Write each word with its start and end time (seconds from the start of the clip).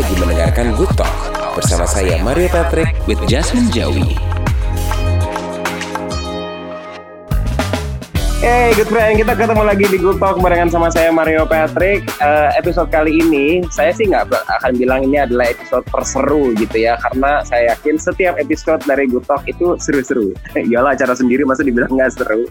lagi 0.00 0.16
mendengarkan 0.16 0.72
Good 0.80 0.96
Talk 0.96 1.12
bersama 1.52 1.84
saya 1.84 2.24
Mario 2.24 2.48
Patrick 2.48 2.96
with 3.04 3.20
Jasmine 3.28 3.68
Jawi. 3.68 4.29
Hey, 8.40 8.72
good 8.72 8.88
friend, 8.88 9.20
kita 9.20 9.36
ketemu 9.36 9.68
lagi 9.68 9.84
di 9.84 10.00
Good 10.00 10.16
Talk 10.16 10.40
barengan 10.40 10.72
sama 10.72 10.88
saya 10.88 11.12
Mario 11.12 11.44
Patrick. 11.44 12.08
Uh, 12.24 12.48
episode 12.56 12.88
kali 12.88 13.20
ini, 13.20 13.60
saya 13.68 13.92
sih 13.92 14.08
nggak 14.08 14.32
akan 14.32 14.80
bilang 14.80 15.04
ini 15.04 15.20
adalah 15.20 15.52
episode 15.52 15.84
terseru 15.84 16.56
gitu 16.56 16.88
ya, 16.88 16.96
karena 17.04 17.44
saya 17.44 17.76
yakin 17.76 18.00
setiap 18.00 18.40
episode 18.40 18.80
dari 18.88 19.12
Good 19.12 19.28
Talk 19.28 19.44
itu 19.44 19.76
seru-seru. 19.76 20.32
Iyalah 20.56 20.96
acara 20.96 21.12
sendiri 21.12 21.44
masa 21.44 21.68
dibilang 21.68 21.92
nggak 21.92 22.16
seru. 22.16 22.48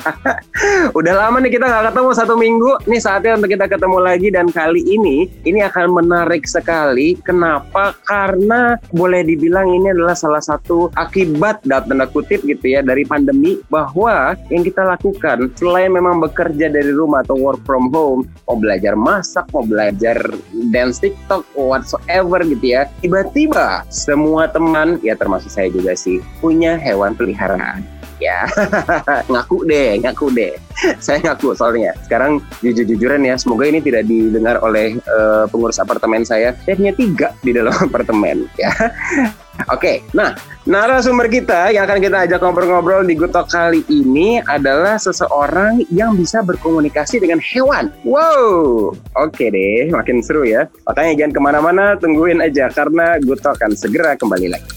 Udah 1.02 1.14
lama 1.26 1.42
nih 1.42 1.58
kita 1.58 1.66
nggak 1.66 1.90
ketemu 1.90 2.10
satu 2.14 2.34
minggu, 2.38 2.70
nih 2.86 3.02
saatnya 3.02 3.34
untuk 3.34 3.50
kita 3.50 3.66
ketemu 3.66 3.98
lagi 3.98 4.28
dan 4.30 4.46
kali 4.46 4.78
ini 4.86 5.26
ini 5.42 5.58
akan 5.66 5.90
menarik 5.90 6.46
sekali. 6.46 7.18
Kenapa? 7.26 7.98
Karena 8.06 8.78
boleh 8.94 9.26
dibilang 9.26 9.74
ini 9.74 9.90
adalah 9.90 10.14
salah 10.14 10.38
satu 10.40 10.86
akibat 10.94 11.66
dalam 11.66 11.90
tanda 11.90 12.06
kutip 12.06 12.46
gitu 12.46 12.78
ya 12.78 12.86
dari 12.86 13.02
pandemi 13.02 13.58
bahwa 13.66 14.38
yang 14.54 14.62
kita 14.62 14.86
lakukan 14.86 14.99
lakukan 15.00 15.48
selain 15.56 15.88
memang 15.96 16.20
bekerja 16.20 16.68
dari 16.68 16.92
rumah 16.92 17.24
atau 17.24 17.40
work 17.40 17.64
from 17.64 17.88
home, 17.88 18.28
mau 18.44 18.60
belajar 18.60 18.92
masak, 18.92 19.48
mau 19.56 19.64
belajar 19.64 20.20
dance 20.68 21.00
TikTok, 21.00 21.48
whatsoever 21.56 22.44
gitu 22.44 22.76
ya, 22.76 22.84
tiba-tiba 23.00 23.88
semua 23.88 24.44
teman, 24.52 25.00
ya 25.00 25.16
termasuk 25.16 25.48
saya 25.48 25.72
juga 25.72 25.96
sih, 25.96 26.20
punya 26.44 26.76
hewan 26.76 27.16
peliharaan 27.16 27.80
ya 28.20 28.46
ngaku 29.32 29.66
deh 29.66 29.98
ngaku 30.04 30.26
deh 30.30 30.54
saya 31.04 31.18
ngaku 31.24 31.56
soalnya 31.56 31.96
sekarang 32.06 32.38
jujur-jujuran 32.60 33.24
ya 33.24 33.34
semoga 33.40 33.66
ini 33.66 33.80
tidak 33.80 34.06
didengar 34.06 34.60
oleh 34.60 35.00
uh, 35.08 35.48
pengurus 35.48 35.80
apartemen 35.80 36.22
saya 36.22 36.54
saya 36.64 36.92
tiga 36.94 37.32
di 37.40 37.56
dalam 37.56 37.74
apartemen 37.88 38.46
ya 38.60 38.70
Oke, 39.68 40.00
nah 40.16 40.32
narasumber 40.64 41.28
kita 41.28 41.68
yang 41.68 41.84
akan 41.84 42.00
kita 42.00 42.24
ajak 42.24 42.40
ngobrol-ngobrol 42.40 43.04
di 43.04 43.12
Gutok 43.12 43.44
kali 43.52 43.84
ini 43.92 44.40
adalah 44.40 44.96
seseorang 44.96 45.84
yang 45.92 46.16
bisa 46.16 46.40
berkomunikasi 46.40 47.20
dengan 47.20 47.44
hewan. 47.44 47.92
Wow, 48.08 48.96
oke 49.20 49.44
deh, 49.52 49.92
makin 49.92 50.24
seru 50.24 50.48
ya. 50.48 50.64
Makanya 50.88 51.12
jangan 51.12 51.32
ke 51.36 51.40
mana-mana, 51.44 51.84
tungguin 52.00 52.40
aja 52.40 52.72
karena 52.72 53.20
Gutok 53.20 53.60
akan 53.60 53.76
segera 53.76 54.16
kembali 54.16 54.48
lagi. 54.48 54.70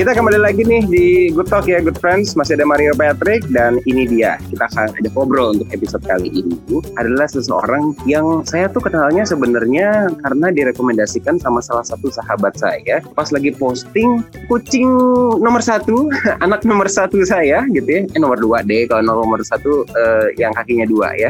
Kita 0.00 0.16
kembali 0.16 0.40
lagi 0.40 0.64
nih 0.64 0.88
di 0.88 1.06
Good 1.28 1.52
Talk 1.52 1.68
ya 1.68 1.76
Good 1.84 2.00
Friends. 2.00 2.32
Masih 2.32 2.56
ada 2.56 2.64
Mario 2.64 2.96
Patrick 2.96 3.44
Dan 3.52 3.84
ini 3.84 4.08
dia. 4.08 4.40
Kita 4.48 4.64
akan 4.72 4.96
ada 4.96 5.08
ngobrol 5.12 5.52
untuk 5.52 5.68
episode 5.76 6.00
kali 6.08 6.40
ini. 6.40 6.56
Adalah 6.96 7.28
seseorang 7.28 7.92
yang 8.08 8.40
saya 8.48 8.72
tuh 8.72 8.80
kenalnya 8.80 9.28
sebenarnya 9.28 10.08
Karena 10.24 10.48
direkomendasikan 10.56 11.36
sama 11.36 11.60
salah 11.60 11.84
satu 11.84 12.08
sahabat 12.08 12.56
saya. 12.56 13.04
Pas 13.12 13.28
lagi 13.28 13.52
posting 13.52 14.24
Kucing 14.48 14.88
nomor 15.36 15.60
satu 15.60 16.08
Anak 16.48 16.64
nomor 16.64 16.88
satu 16.88 17.20
saya 17.20 17.68
gitu 17.68 17.84
ya. 17.84 18.08
Eh 18.08 18.20
nomor 18.24 18.40
dua 18.40 18.64
deh 18.64 18.88
Kalau 18.88 19.20
nomor 19.20 19.44
satu 19.44 19.84
eh, 19.84 20.32
Yang 20.40 20.64
kakinya 20.64 20.86
dua 20.88 21.12
ya. 21.12 21.28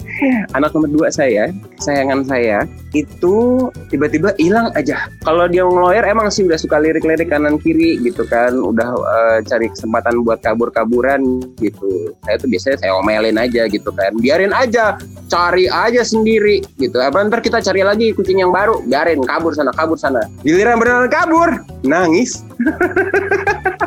Anak 0.56 0.72
nomor 0.72 0.88
dua 0.88 1.12
saya 1.12 1.52
Sayangan 1.84 2.24
saya 2.24 2.64
Itu 2.96 3.68
tiba-tiba 3.92 4.32
hilang 4.40 4.72
aja. 4.72 5.04
Kalau 5.20 5.44
dia 5.52 5.68
ngeloyer 5.68 6.08
emang 6.08 6.32
sih 6.32 6.48
udah 6.48 6.56
suka 6.56 6.80
lirik-lirik 6.80 7.28
kanan 7.28 7.60
kiri 7.60 8.05
gitu 8.06 8.22
kan 8.30 8.54
udah 8.54 8.88
uh, 8.94 9.38
cari 9.42 9.66
kesempatan 9.70 10.22
buat 10.22 10.38
kabur-kaburan 10.40 11.42
gitu. 11.58 12.14
Saya 12.22 12.36
tuh 12.38 12.48
biasanya 12.48 12.76
saya 12.78 12.92
omelin 12.98 13.36
aja 13.36 13.66
gitu 13.66 13.90
kan. 13.90 14.14
Biarin 14.22 14.54
aja 14.54 14.94
cari 15.26 15.66
aja 15.66 16.06
sendiri 16.06 16.62
gitu. 16.78 17.02
Apa 17.02 17.26
ntar 17.26 17.42
kita 17.42 17.58
cari 17.58 17.82
lagi 17.82 18.14
kucing 18.14 18.40
yang 18.40 18.54
baru. 18.54 18.78
Biarin 18.86 19.22
kabur 19.26 19.50
sana 19.52 19.74
kabur 19.74 19.98
sana. 19.98 20.22
Giliran 20.46 20.78
beneran 20.78 21.10
kabur 21.10 21.50
nangis 21.86 22.42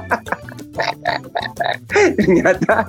ternyata 2.19 2.87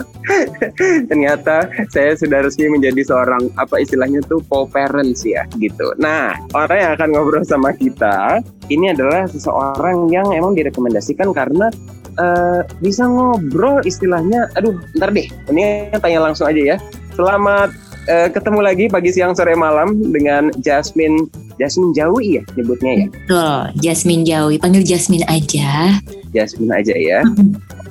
ternyata 1.11 1.57
saya 1.91 2.15
sudah 2.15 2.47
resmi 2.47 2.71
menjadi 2.71 3.03
seorang 3.05 3.51
apa 3.59 3.83
istilahnya 3.83 4.23
tuh 4.27 4.41
co-parents 4.47 5.27
ya 5.27 5.45
gitu. 5.59 5.93
Nah 5.99 6.39
orang 6.55 6.79
yang 6.79 6.93
akan 6.97 7.09
ngobrol 7.13 7.45
sama 7.45 7.75
kita 7.75 8.41
ini 8.71 8.95
adalah 8.95 9.27
seseorang 9.27 10.09
yang 10.15 10.31
emang 10.31 10.55
direkomendasikan 10.55 11.35
karena 11.35 11.69
uh, 12.19 12.63
bisa 12.79 13.07
ngobrol 13.07 13.83
istilahnya. 13.83 14.47
Aduh, 14.59 14.79
ntar 14.97 15.11
deh. 15.11 15.27
Ini 15.51 15.95
tanya 15.99 16.31
langsung 16.31 16.47
aja 16.47 16.75
ya. 16.75 16.77
Selamat 17.15 17.75
uh, 18.09 18.29
ketemu 18.31 18.61
lagi 18.63 18.85
pagi, 18.87 19.11
siang, 19.11 19.35
sore, 19.35 19.55
malam 19.59 19.99
dengan 20.15 20.55
Jasmine 20.63 21.29
Jasmine 21.61 21.93
Jawi 21.93 22.41
ya 22.41 22.43
nyebutnya 22.57 22.93
ya. 23.05 23.07
Betul, 23.13 23.61
Jasmine 23.85 24.25
Jawi. 24.25 24.57
Panggil 24.57 24.81
Jasmine 24.81 25.29
aja. 25.29 26.01
Jasmine 26.33 26.73
aja 26.73 26.97
ya. 26.97 27.21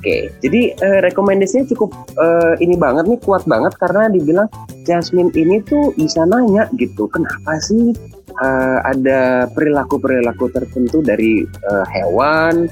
okay. 0.00 0.22
jadi 0.40 0.72
uh, 0.80 0.98
rekomendasinya 1.04 1.68
cukup 1.76 1.92
uh, 2.16 2.56
ini 2.56 2.72
banget 2.72 3.04
nih 3.04 3.20
kuat 3.20 3.44
banget 3.44 3.76
karena 3.76 4.08
dibilang 4.08 4.48
Jasmine 4.88 5.28
ini 5.36 5.60
tuh 5.60 5.92
bisa 5.92 6.24
nanya 6.24 6.72
gitu, 6.80 7.04
kenapa 7.12 7.60
sih 7.60 7.92
uh, 8.40 8.78
ada 8.80 9.44
perilaku-perilaku 9.52 10.48
tertentu 10.56 11.04
dari 11.04 11.44
uh, 11.68 11.84
hewan? 11.92 12.64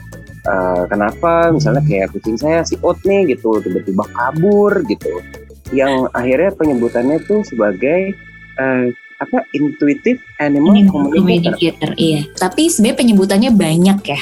Uh, 0.48 0.88
kenapa 0.88 1.52
misalnya 1.52 1.84
kayak 1.84 2.16
kucing 2.16 2.40
saya 2.40 2.64
si 2.64 2.80
Ot 2.80 2.96
nih 3.04 3.36
gitu 3.36 3.60
tiba-tiba 3.60 4.08
kabur 4.16 4.72
gitu, 4.88 5.20
yang 5.76 6.08
akhirnya 6.16 6.48
penyebutannya 6.56 7.20
tuh 7.28 7.44
sebagai 7.44 8.16
uh, 8.56 8.88
apa 9.18 9.42
intuitive 9.50 10.22
animal, 10.38 10.78
animal 10.78 11.10
communicator. 11.10 11.58
communicator 11.58 11.90
iya 11.98 12.20
tapi 12.38 12.70
sebenarnya 12.70 12.98
penyebutannya 13.02 13.50
banyak 13.50 13.98
ya 14.06 14.20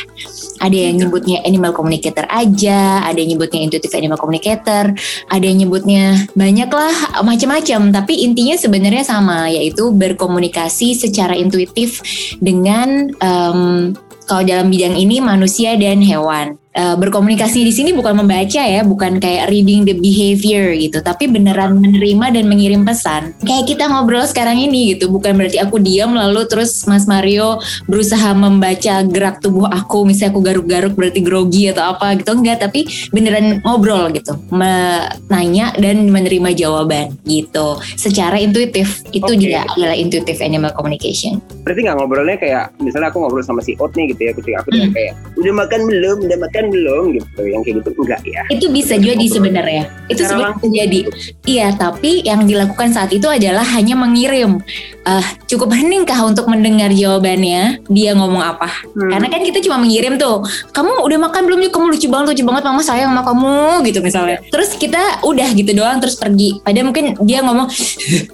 ada 0.64 0.76
yang 0.76 0.96
iya. 0.96 1.00
nyebutnya 1.04 1.36
animal 1.44 1.72
communicator 1.76 2.24
aja 2.32 3.04
ada 3.04 3.18
yang 3.20 3.36
nyebutnya 3.36 3.60
intuitive 3.60 3.92
animal 3.92 4.16
communicator 4.16 4.84
ada 5.28 5.44
yang 5.44 5.58
nyebutnya 5.60 6.24
banyak 6.32 6.70
lah 6.72 6.94
macam-macam 7.20 7.92
tapi 7.92 8.24
intinya 8.24 8.56
sebenarnya 8.56 9.04
sama 9.04 9.52
yaitu 9.52 9.92
berkomunikasi 9.92 10.96
secara 10.96 11.36
intuitif 11.36 12.00
dengan 12.40 13.12
um, 13.20 13.92
kalau 14.26 14.42
dalam 14.42 14.72
bidang 14.72 14.96
ini 14.96 15.20
manusia 15.20 15.76
dan 15.76 16.00
hewan 16.00 16.56
uh, 16.76 16.94
berkomunikasi 17.00 17.64
di 17.64 17.72
sini 17.72 17.90
bukan 17.96 18.22
membaca 18.22 18.62
ya, 18.62 18.84
bukan 18.84 19.18
kayak 19.18 19.48
reading 19.48 19.82
the 19.88 19.96
behavior 19.96 20.76
gitu, 20.76 21.00
tapi 21.00 21.26
beneran 21.26 21.80
menerima 21.80 22.36
dan 22.36 22.44
mengirim 22.46 22.84
pesan. 22.84 23.32
Kayak 23.42 23.64
kita 23.72 23.88
ngobrol 23.88 24.22
sekarang 24.28 24.60
ini 24.60 24.94
gitu, 24.94 25.08
bukan 25.08 25.34
berarti 25.34 25.58
aku 25.58 25.80
diam 25.80 26.12
lalu 26.12 26.44
terus 26.46 26.84
Mas 26.84 27.08
Mario 27.08 27.58
berusaha 27.88 28.36
membaca 28.36 29.02
gerak 29.08 29.40
tubuh 29.40 29.66
aku, 29.66 30.04
misalnya 30.04 30.36
aku 30.36 30.40
garuk-garuk 30.44 30.92
berarti 30.92 31.20
grogi 31.24 31.72
atau 31.72 31.96
apa 31.96 32.20
gitu, 32.20 32.36
enggak, 32.36 32.62
tapi 32.62 32.84
beneran 33.10 33.64
ngobrol 33.64 34.12
gitu, 34.12 34.36
menanya 34.52 35.72
dan 35.80 36.12
menerima 36.12 36.52
jawaban 36.54 37.16
gitu, 37.24 37.80
secara 37.96 38.36
intuitif. 38.36 39.00
Itu 39.10 39.32
okay. 39.32 39.40
juga 39.40 39.60
adalah 39.72 39.96
intuitive 39.96 40.38
animal 40.44 40.76
communication. 40.76 41.40
Berarti 41.64 41.80
nggak 41.88 41.96
ngobrolnya 41.96 42.36
kayak 42.36 42.64
misalnya 42.78 43.08
aku 43.08 43.24
ngobrol 43.24 43.42
sama 43.42 43.64
si 43.64 43.72
Ot 43.80 43.96
nih 43.96 44.12
gitu 44.12 44.28
ya, 44.28 44.32
kucing 44.36 44.56
aku 44.58 44.68
hmm. 44.74 44.92
kayak 44.92 45.12
udah 45.40 45.54
makan 45.56 45.80
belum, 45.88 46.16
udah 46.26 46.38
makan 46.42 46.64
belum 46.68 47.04
gitu 47.16 47.40
yang 47.46 47.62
kayak 47.62 47.76
gitu 47.80 47.90
enggak 48.02 48.20
ya. 48.26 48.42
Itu 48.50 48.66
bisa 48.74 48.94
jadi 48.98 49.24
sebenarnya. 49.30 49.84
Itu 50.10 50.22
sebenarnya 50.26 50.66
jadi. 50.66 51.00
Iya 51.46 51.68
tapi 51.78 52.26
yang 52.26 52.44
dilakukan 52.44 52.92
saat 52.92 53.14
itu 53.14 53.24
adalah 53.30 53.64
hanya 53.78 53.94
mengirim. 53.94 54.58
Uh, 55.06 55.22
cukup 55.46 55.70
heningkah 55.70 56.18
untuk 56.26 56.50
mendengar 56.50 56.90
jawabannya? 56.90 57.86
Dia 57.86 58.18
ngomong 58.18 58.42
apa? 58.42 58.68
Hmm. 58.96 59.12
karena 59.12 59.28
kan 59.30 59.40
kita 59.46 59.62
cuma 59.62 59.78
mengirim 59.78 60.18
tuh 60.18 60.42
kamu 60.74 61.06
udah 61.06 61.18
makan 61.30 61.42
belum 61.46 61.60
kamu 61.70 61.86
lucu 61.94 62.08
banget 62.10 62.26
lucu 62.34 62.42
banget 62.42 62.62
mama 62.66 62.82
sayang 62.82 63.14
sama 63.14 63.22
kamu 63.22 63.86
gitu 63.86 63.98
misalnya. 64.02 64.42
Terus 64.50 64.74
kita 64.74 65.22
udah 65.22 65.48
gitu 65.54 65.70
doang 65.72 66.02
terus 66.02 66.18
pergi. 66.18 66.58
Padahal 66.66 66.90
mungkin 66.90 67.14
dia 67.22 67.46
ngomong 67.46 67.70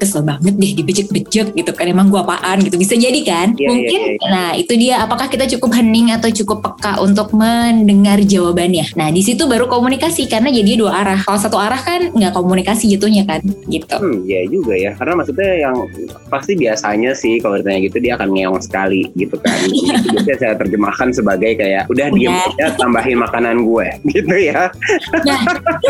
kesel 0.00 0.24
banget 0.24 0.54
deh 0.56 0.72
dibejek-bejek 0.80 1.52
gitu 1.52 1.70
kan. 1.76 1.84
Emang 1.84 2.08
gua 2.08 2.24
apaan? 2.24 2.62
gitu. 2.64 2.76
Bisa 2.78 2.94
jadi 2.94 3.20
kan? 3.26 3.58
Ya, 3.58 3.68
mungkin 3.68 4.00
ya, 4.00 4.14
ya. 4.16 4.28
nah 4.30 4.48
itu 4.54 4.72
dia. 4.78 5.02
Apakah 5.02 5.26
kita 5.26 5.44
cukup 5.58 5.74
hening 5.76 6.14
atau 6.14 6.30
cukup 6.30 6.62
peka 6.62 7.02
untuk 7.02 7.34
mendengar 7.34 8.21
jawabannya. 8.24 8.96
Nah 8.98 9.08
di 9.10 9.22
situ 9.24 9.44
baru 9.46 9.66
komunikasi 9.66 10.26
karena 10.30 10.48
jadi 10.50 10.78
dua 10.78 11.02
arah. 11.02 11.20
Kalau 11.22 11.38
satu 11.38 11.58
arah 11.58 11.78
kan 11.78 12.10
nggak 12.12 12.32
komunikasi 12.34 12.90
jatuhnya 12.96 13.26
kan, 13.26 13.40
gitu. 13.68 13.96
Hmm, 13.98 14.24
ya 14.26 14.42
juga 14.48 14.74
ya. 14.74 14.94
Karena 14.96 15.18
maksudnya 15.18 15.50
yang 15.68 15.76
pasti 16.28 16.56
biasanya 16.56 17.12
sih 17.12 17.38
kalau 17.42 17.58
ditanya 17.60 17.80
gitu 17.86 17.98
dia 18.00 18.16
akan 18.16 18.28
ngeong 18.32 18.60
sekali 18.62 19.08
gitu 19.14 19.36
kan. 19.40 19.56
Jadi 20.14 20.32
saya 20.38 20.54
terjemahkan 20.56 21.12
sebagai 21.14 21.58
kayak 21.58 21.88
udah 21.92 22.06
ya. 22.08 22.14
diem 22.14 22.34
aja 22.34 22.66
tambahin 22.76 23.18
makanan 23.20 23.64
gue 23.64 23.86
gitu 24.16 24.34
ya. 24.34 24.72
Nah 25.22 25.40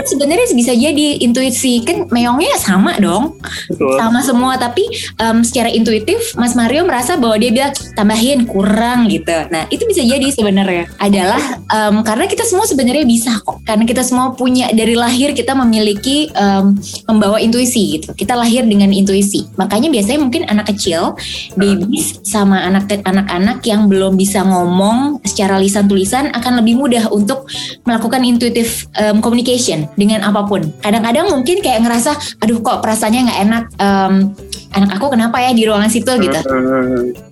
sebenarnya 0.03 0.47
bisa 0.53 0.73
jadi 0.75 1.23
intuisi 1.23 1.81
kan 1.87 2.11
meongnya 2.11 2.59
sama 2.59 2.99
dong, 2.99 3.39
Betul. 3.71 3.97
sama 3.97 4.21
semua 4.21 4.55
tapi 4.59 4.85
um, 5.23 5.41
secara 5.47 5.71
intuitif 5.73 6.35
Mas 6.37 6.53
Mario 6.59 6.85
merasa 6.85 7.17
bahwa 7.17 7.37
dia 7.39 7.51
bilang 7.55 7.73
tambahin 7.95 8.45
kurang 8.45 9.09
gitu. 9.09 9.35
Nah 9.49 9.67
itu 9.71 9.85
bisa 9.87 10.03
jadi 10.03 10.27
sebenarnya 10.33 10.85
adalah 10.99 11.43
um, 11.71 12.03
karena 12.13 12.29
kita 12.29 12.45
semua 12.45 12.69
sebenarnya 12.69 13.09
bisa 13.09 13.41
kok. 13.41 13.65
Karena 13.65 13.89
kita 13.89 14.05
semua 14.05 14.37
punya 14.37 14.69
dari 14.77 14.93
lahir 14.93 15.33
kita 15.33 15.57
memiliki 15.57 16.29
um, 16.37 16.77
membawa 17.09 17.41
intuisi 17.41 17.97
gitu. 17.97 18.13
Kita 18.13 18.37
lahir 18.37 18.69
dengan 18.69 18.93
intuisi. 18.93 19.49
Makanya 19.57 19.89
biasanya 19.89 20.21
mungkin 20.21 20.45
anak 20.45 20.69
kecil 20.77 21.17
babies 21.57 22.21
sama 22.21 22.69
anak 22.69 23.01
anak-anak 23.01 23.65
yang 23.65 23.89
belum 23.89 24.21
bisa 24.21 24.45
ngomong 24.45 25.25
secara 25.25 25.57
lisan 25.57 25.89
tulisan 25.89 26.29
akan 26.37 26.61
lebih 26.61 26.77
mudah 26.77 27.09
untuk 27.09 27.49
melakukan 27.89 28.21
intuitive 28.29 28.85
um, 29.01 29.25
communication 29.25 29.89
dengan 29.97 30.21
apa 30.21 30.45
pun. 30.45 30.69
Kadang-kadang 30.85 31.33
mungkin 31.33 31.65
kayak 31.65 31.81
ngerasa 31.81 32.45
aduh 32.45 32.61
kok 32.61 32.85
perasaannya 32.85 33.21
nggak 33.25 33.41
enak. 33.49 33.65
Um, 33.81 34.37
anak 34.73 34.99
aku 34.99 35.13
kenapa 35.13 35.39
ya 35.41 35.53
di 35.53 35.69
ruangan 35.69 35.91
situ? 35.93 36.13
gitu. 36.23 36.39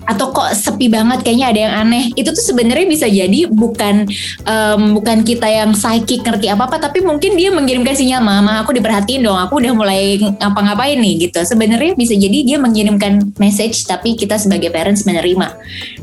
Atau 0.09 0.35
kok 0.35 0.51
sepi 0.57 0.91
banget 0.91 1.23
kayaknya 1.23 1.47
ada 1.53 1.61
yang 1.61 1.75
aneh. 1.87 2.05
Itu 2.17 2.35
tuh 2.35 2.43
sebenarnya 2.43 2.87
bisa 2.89 3.07
jadi 3.07 3.47
bukan 3.49 4.09
um, 4.45 4.97
bukan 4.99 5.23
kita 5.23 5.47
yang 5.47 5.77
psychic 5.77 6.25
ngerti 6.27 6.51
apa 6.51 6.67
apa 6.67 6.77
tapi 6.77 7.01
mungkin 7.01 7.35
dia 7.39 7.49
mengirimkan 7.55 7.97
sinyal 7.97 8.21
mama 8.21 8.63
aku 8.63 8.77
diperhatiin 8.77 9.25
dong 9.25 9.39
aku 9.39 9.63
udah 9.63 9.73
mulai 9.73 10.19
ngapa-ngapain 10.19 10.99
nih 10.99 11.31
gitu. 11.31 11.41
Sebenarnya 11.45 11.95
bisa 11.95 12.15
jadi 12.17 12.39
dia 12.43 12.59
mengirimkan 12.59 13.35
message 13.39 13.87
tapi 13.87 14.19
kita 14.19 14.37
sebagai 14.37 14.69
parents 14.75 15.07
menerima 15.07 15.57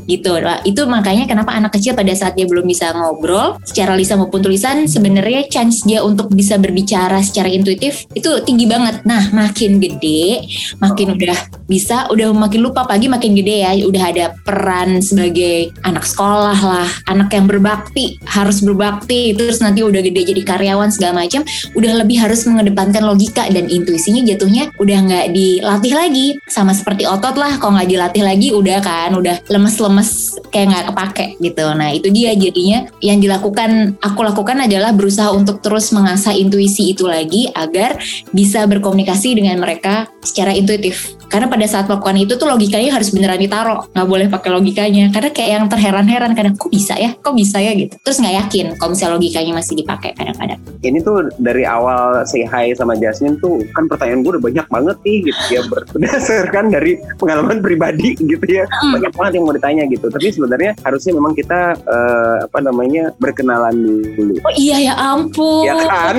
gitu. 0.08 0.40
Nah, 0.40 0.64
itu 0.64 0.82
makanya 0.88 1.28
kenapa 1.28 1.52
anak 1.52 1.76
kecil 1.76 1.92
pada 1.92 2.10
saat 2.16 2.34
dia 2.34 2.48
belum 2.48 2.64
bisa 2.64 2.90
ngobrol 2.96 3.60
secara 3.64 3.92
lisan 3.94 4.20
maupun 4.24 4.40
tulisan 4.40 4.88
sebenarnya 4.88 5.46
chance 5.52 5.84
dia 5.84 6.00
untuk 6.00 6.32
bisa 6.32 6.56
berbicara 6.56 7.20
secara 7.20 7.52
intuitif 7.52 8.08
itu 8.16 8.30
tinggi 8.42 8.64
banget. 8.64 9.04
Nah 9.04 9.30
makin 9.36 9.78
gede 9.78 10.48
makin 10.80 11.14
udah 11.14 11.27
udah 11.28 11.40
bisa 11.68 12.08
udah 12.08 12.32
makin 12.32 12.64
lupa 12.64 12.88
pagi 12.88 13.12
makin 13.12 13.36
gede 13.36 13.68
ya. 13.68 13.76
Udah 13.84 14.04
ada 14.08 14.24
peran 14.48 15.04
sebagai 15.04 15.76
anak 15.84 16.08
sekolah 16.08 16.56
lah 16.56 16.88
anak 17.12 17.28
yang 17.36 17.44
berbakti 17.44 18.16
harus 18.24 18.64
berbakti 18.64 19.36
terus 19.36 19.60
nanti 19.60 19.84
udah 19.84 20.00
gede 20.00 20.32
jadi 20.32 20.40
karyawan 20.48 20.88
segala 20.88 21.28
macam 21.28 21.44
udah 21.76 21.92
lebih 22.00 22.16
harus 22.24 22.48
mengedepankan 22.48 23.04
logika 23.04 23.44
dan 23.52 23.68
intuisinya 23.68 24.24
jatuhnya 24.24 24.72
udah 24.80 24.98
nggak 25.04 25.26
dilatih 25.36 25.92
lagi. 25.92 26.26
Sama 26.48 26.72
seperti 26.72 27.04
otot 27.04 27.36
lah 27.36 27.60
kalau 27.60 27.76
nggak 27.76 27.92
dilatih 27.92 28.24
lagi 28.24 28.48
udah 28.56 28.80
kan 28.80 29.12
udah 29.12 29.36
lemes-lemes 29.52 30.40
kayak 30.48 30.72
nggak 30.72 30.84
kepake 30.88 31.26
gitu. 31.44 31.68
Nah 31.76 31.92
itu 31.92 32.08
dia 32.08 32.32
jadinya. 32.32 32.88
Yang 33.04 33.28
dilakukan 33.28 34.00
aku 34.00 34.24
lakukan 34.24 34.64
adalah 34.64 34.96
berusaha 34.96 35.28
untuk 35.36 35.60
terus 35.60 35.92
mengasah 35.92 36.32
intuisi 36.32 36.96
itu 36.96 37.04
lagi 37.04 37.52
agar 37.52 38.00
bisa 38.32 38.64
berkomunikasi 38.64 39.36
dengan 39.36 39.60
mereka 39.60 40.08
secara 40.24 40.56
intuitif 40.56 41.17
karena 41.28 41.46
pada 41.50 41.66
saat 41.68 41.84
melakukan 41.90 42.16
itu 42.16 42.32
tuh 42.38 42.48
logikanya 42.48 42.94
harus 42.94 43.10
beneran 43.12 43.40
ditaruh. 43.42 43.90
Nggak 43.92 44.08
boleh 44.08 44.26
pakai 44.30 44.50
logikanya. 44.54 45.04
Karena 45.12 45.30
kayak 45.34 45.50
yang 45.50 45.64
terheran-heran 45.66 46.32
kadang 46.32 46.54
kok 46.56 46.70
bisa 46.72 46.94
ya? 46.96 47.12
Kok 47.18 47.34
bisa 47.36 47.58
ya? 47.60 47.72
gitu. 47.76 47.94
Terus 48.00 48.18
nggak 48.18 48.34
yakin 48.46 48.66
kalau 48.80 48.90
misalnya 48.96 49.14
logikanya 49.20 49.52
masih 49.54 49.74
dipakai 49.76 50.10
kadang-kadang. 50.16 50.58
Ini 50.80 50.98
tuh 51.04 51.28
dari 51.38 51.68
awal 51.68 52.24
say 52.24 52.48
hi 52.48 52.72
sama 52.72 52.96
Jasmine 52.96 53.36
tuh 53.38 53.60
kan 53.76 53.86
pertanyaan 53.86 54.24
gue 54.24 54.30
udah 54.38 54.44
banyak 54.44 54.66
banget 54.66 54.96
nih 55.04 55.16
gitu 55.30 55.42
ya 55.52 55.60
berdasarkan 55.92 56.64
dari 56.72 56.92
pengalaman 57.20 57.58
pribadi 57.60 58.16
gitu 58.16 58.46
ya. 58.48 58.64
Hmm. 58.68 58.94
banyak 58.98 59.12
banget 59.14 59.32
yang 59.38 59.44
mau 59.44 59.54
ditanya 59.54 59.82
gitu. 59.90 60.06
Tapi 60.08 60.26
sebenarnya 60.32 60.72
harusnya 60.82 61.12
memang 61.14 61.32
kita 61.36 61.76
uh, 61.86 62.36
apa 62.48 62.58
namanya 62.64 63.12
berkenalan 63.20 63.76
dulu. 64.16 64.34
Oh 64.42 64.54
iya 64.56 64.92
ya 64.92 64.94
ampun. 64.96 65.66
Ya 65.68 65.74
kan? 65.76 66.16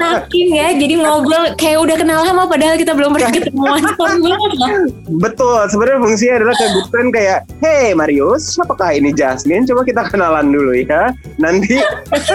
Saking 0.00 0.48
ya 0.54 0.66
jadi 0.76 0.94
ngobrol 1.02 1.44
kayak 1.58 1.78
udah 1.82 1.96
kenal 1.98 2.22
lama 2.22 2.46
padahal 2.46 2.76
kita 2.78 2.92
belum 2.94 3.10
pernah 3.16 3.32
ketemuan 3.36 3.82
Betul, 5.24 5.60
sebenarnya 5.70 5.98
fungsinya 6.02 6.34
adalah 6.42 6.54
kayak 6.58 6.72
good 6.74 6.88
friend 6.90 7.10
kayak, 7.14 7.38
hey 7.62 7.92
Marius, 7.92 8.56
siapakah 8.56 8.90
ini 8.94 9.14
Jasmine? 9.14 9.66
Coba 9.68 9.82
kita 9.86 10.02
kenalan 10.10 10.50
dulu 10.50 10.72
ya. 10.74 11.14
Nanti 11.38 11.78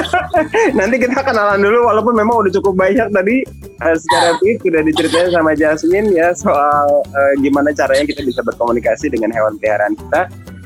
nanti 0.80 0.96
kita 1.02 1.20
kenalan 1.22 1.60
dulu 1.62 1.90
walaupun 1.90 2.14
memang 2.16 2.46
udah 2.46 2.52
cukup 2.62 2.74
banyak 2.78 3.08
tadi 3.12 3.44
uh, 3.84 3.96
secara 3.96 4.38
brief 4.40 4.62
sudah 4.62 4.82
diceritain 4.86 5.30
sama 5.32 5.52
Jasmine 5.58 6.10
ya 6.14 6.32
soal 6.36 7.04
uh, 7.04 7.34
gimana 7.40 7.72
caranya 7.76 8.06
kita 8.08 8.22
bisa 8.24 8.42
berkomunikasi 8.46 9.12
dengan 9.12 9.34
hewan 9.34 9.58
peliharaan 9.60 9.94
kita. 9.98 10.22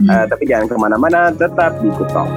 Uh, 0.07 0.25
Tapi 0.31 0.43
jangan 0.47 0.65
ke 0.71 0.75
mana-mana, 0.79 1.27
tetap 1.35 1.75
di 1.83 1.91
Good 1.91 2.11
Talk. 2.15 2.29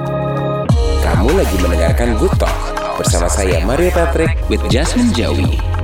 Kamu 1.03 1.31
lagi 1.35 1.57
mendengarkan 1.63 2.19
Good 2.19 2.35
Talk 2.35 2.55
bersama 2.99 3.27
saya 3.31 3.63
Mario 3.63 3.91
Patrick 3.95 4.35
with 4.51 4.61
Jasmine 4.67 5.11
Jawi. 5.15 5.82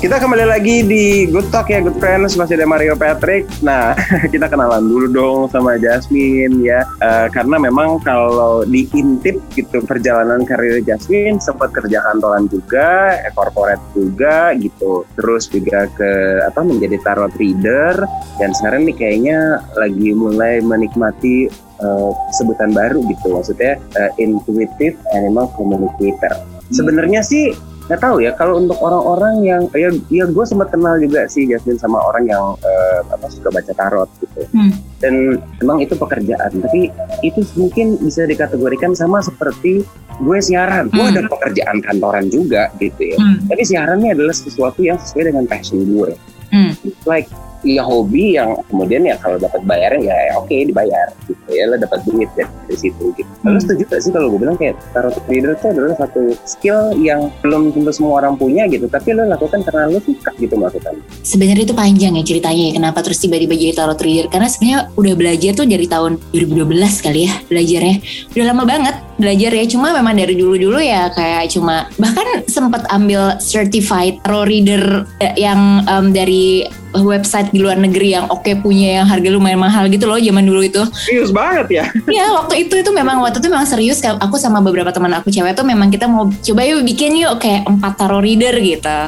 Kita 0.00 0.16
kembali 0.16 0.48
lagi 0.48 0.80
di 0.80 1.28
Good 1.28 1.52
Talk 1.52 1.68
ya 1.68 1.84
Good 1.84 2.00
Friends 2.00 2.32
masih 2.40 2.56
ada 2.56 2.64
Mario 2.64 2.96
Patrick. 2.96 3.44
Nah 3.60 3.92
kita 4.32 4.48
kenalan 4.48 4.88
dulu 4.88 5.12
dong 5.12 5.40
sama 5.52 5.76
Jasmine 5.76 6.56
ya 6.64 6.88
uh, 7.04 7.28
karena 7.28 7.60
memang 7.60 8.00
kalau 8.00 8.64
diintip 8.64 9.36
gitu 9.52 9.84
perjalanan 9.84 10.48
karir 10.48 10.80
Jasmine 10.80 11.36
sempat 11.36 11.76
kerja 11.76 12.00
kantoran 12.00 12.48
juga, 12.48 13.12
eh, 13.12 13.28
corporate 13.36 13.84
juga 13.92 14.56
gitu. 14.56 15.04
Terus 15.20 15.52
juga 15.52 15.84
ke 15.92 16.12
apa 16.48 16.64
menjadi 16.64 16.96
tarot 17.04 17.36
reader 17.36 18.00
dan 18.40 18.56
sekarang 18.56 18.88
nih 18.88 18.96
kayaknya 18.96 19.60
lagi 19.76 20.16
mulai 20.16 20.64
menikmati 20.64 21.52
uh, 21.84 22.08
sebutan 22.40 22.72
baru 22.72 23.04
gitu 23.04 23.36
maksudnya 23.36 23.76
uh, 24.00 24.08
intuitive 24.16 24.96
animal 25.12 25.52
communicator. 25.60 26.40
Sebenarnya 26.72 27.20
sih 27.20 27.52
nggak 27.90 28.06
tahu 28.06 28.22
ya 28.22 28.30
kalau 28.38 28.62
untuk 28.62 28.78
orang-orang 28.78 29.42
yang 29.42 29.62
ya 29.74 29.90
ya 30.14 30.22
gue 30.30 30.44
sempat 30.46 30.70
kenal 30.70 30.94
juga 31.02 31.26
sih 31.26 31.42
Jasmine 31.50 31.74
sama 31.74 31.98
orang 31.98 32.22
yang 32.30 32.54
uh, 32.54 33.00
apa 33.10 33.26
suka 33.26 33.50
baca 33.50 33.74
tarot 33.74 34.06
gitu 34.22 34.46
hmm. 34.54 34.70
dan 35.02 35.42
emang 35.58 35.82
itu 35.82 35.98
pekerjaan 35.98 36.54
tapi 36.62 36.94
itu 37.26 37.42
mungkin 37.58 37.98
bisa 37.98 38.30
dikategorikan 38.30 38.94
sama 38.94 39.18
seperti 39.18 39.82
gue 40.22 40.38
siaran 40.38 40.86
gue 40.86 41.02
hmm. 41.02 41.18
ada 41.18 41.26
pekerjaan 41.26 41.82
kantoran 41.82 42.30
juga 42.30 42.70
gitu 42.78 43.10
ya 43.10 43.18
hmm. 43.18 43.50
tapi 43.50 43.62
siarannya 43.66 44.14
adalah 44.14 44.38
sesuatu 44.38 44.86
yang 44.86 44.94
sesuai 45.02 45.34
dengan 45.34 45.50
passion 45.50 45.82
gue 45.82 46.14
hmm. 46.54 46.72
like 47.10 47.26
ya 47.60 47.84
hobi 47.84 48.40
yang 48.40 48.56
kemudian 48.68 49.04
ya 49.04 49.16
kalau 49.20 49.36
dapat 49.36 49.60
bayaran 49.68 50.00
ya, 50.00 50.16
ya 50.16 50.32
oke 50.40 50.48
okay, 50.48 50.64
dibayar 50.64 51.08
gitu 51.28 51.50
ya 51.52 51.64
lo 51.68 51.76
dapat 51.76 52.00
duit 52.08 52.30
dari, 52.32 52.48
dari 52.66 52.76
situ 52.78 53.04
gitu. 53.16 53.30
Hmm. 53.40 53.52
Lalu 53.52 53.58
setuju 53.64 53.82
gak 53.90 54.00
sih 54.00 54.12
kalau 54.12 54.26
gue 54.32 54.40
bilang 54.40 54.56
kayak 54.56 54.74
tarot 54.96 55.16
reader 55.28 55.52
itu 55.56 55.66
adalah 55.68 55.94
satu 55.98 56.22
skill 56.48 56.80
yang 56.96 57.28
belum 57.44 57.72
tentu 57.76 57.90
semua 57.92 58.24
orang 58.24 58.34
punya 58.40 58.64
gitu 58.70 58.88
tapi 58.88 59.12
lo 59.12 59.28
lakukan 59.28 59.60
karena 59.64 59.92
lo 59.92 60.00
suka 60.00 60.30
gitu 60.40 60.54
melakukan. 60.56 60.94
Sebenarnya 61.20 61.64
itu 61.68 61.76
panjang 61.76 62.12
ya 62.16 62.24
ceritanya 62.24 62.62
ya 62.70 62.72
kenapa 62.80 62.98
terus 63.04 63.20
tiba-tiba 63.20 63.54
jadi 63.56 63.72
tarot 63.76 64.00
reader 64.00 64.26
karena 64.32 64.48
sebenarnya 64.48 64.80
udah 64.96 65.14
belajar 65.16 65.50
tuh 65.52 65.66
dari 65.68 65.86
tahun 65.86 66.12
2012 66.32 67.04
kali 67.04 67.20
ya 67.28 67.34
belajarnya. 67.46 67.96
Udah 68.32 68.46
lama 68.50 68.64
banget 68.64 68.96
belajar 69.20 69.52
ya 69.52 69.64
cuma 69.68 69.92
memang 69.92 70.16
dari 70.16 70.32
dulu-dulu 70.32 70.80
ya 70.80 71.12
kayak 71.12 71.52
cuma 71.52 71.84
bahkan 72.00 72.40
sempat 72.48 72.88
ambil 72.88 73.36
certified 73.36 74.16
tarot 74.24 74.48
reader 74.48 75.04
eh, 75.20 75.36
yang 75.36 75.84
um, 75.84 76.08
dari 76.10 76.64
website 76.98 77.54
di 77.54 77.62
luar 77.62 77.78
negeri 77.78 78.18
yang 78.18 78.26
oke 78.28 78.42
okay 78.42 78.54
punya 78.58 79.02
yang 79.02 79.06
harga 79.06 79.28
lumayan 79.30 79.62
mahal 79.62 79.86
gitu 79.86 80.10
loh 80.10 80.18
zaman 80.18 80.44
dulu 80.44 80.60
itu. 80.64 80.82
Serius 80.94 81.30
banget 81.30 81.66
ya? 81.70 81.84
Iya 82.10 82.26
waktu 82.34 82.66
itu 82.66 82.74
itu 82.74 82.90
memang 82.90 83.22
waktu 83.22 83.38
itu 83.38 83.48
memang 83.48 83.68
serius. 83.68 84.02
Aku 84.02 84.34
sama 84.36 84.58
beberapa 84.58 84.90
teman 84.90 85.14
aku 85.14 85.30
cewek 85.30 85.54
tuh 85.54 85.62
memang 85.62 85.88
kita 85.88 86.10
mau 86.10 86.26
coba 86.26 86.60
yuk 86.66 86.82
bikin 86.82 87.14
yuk 87.16 87.38
kayak 87.38 87.62
empat 87.70 87.94
tarot 87.96 88.20
reader 88.20 88.56
gitu, 88.58 88.98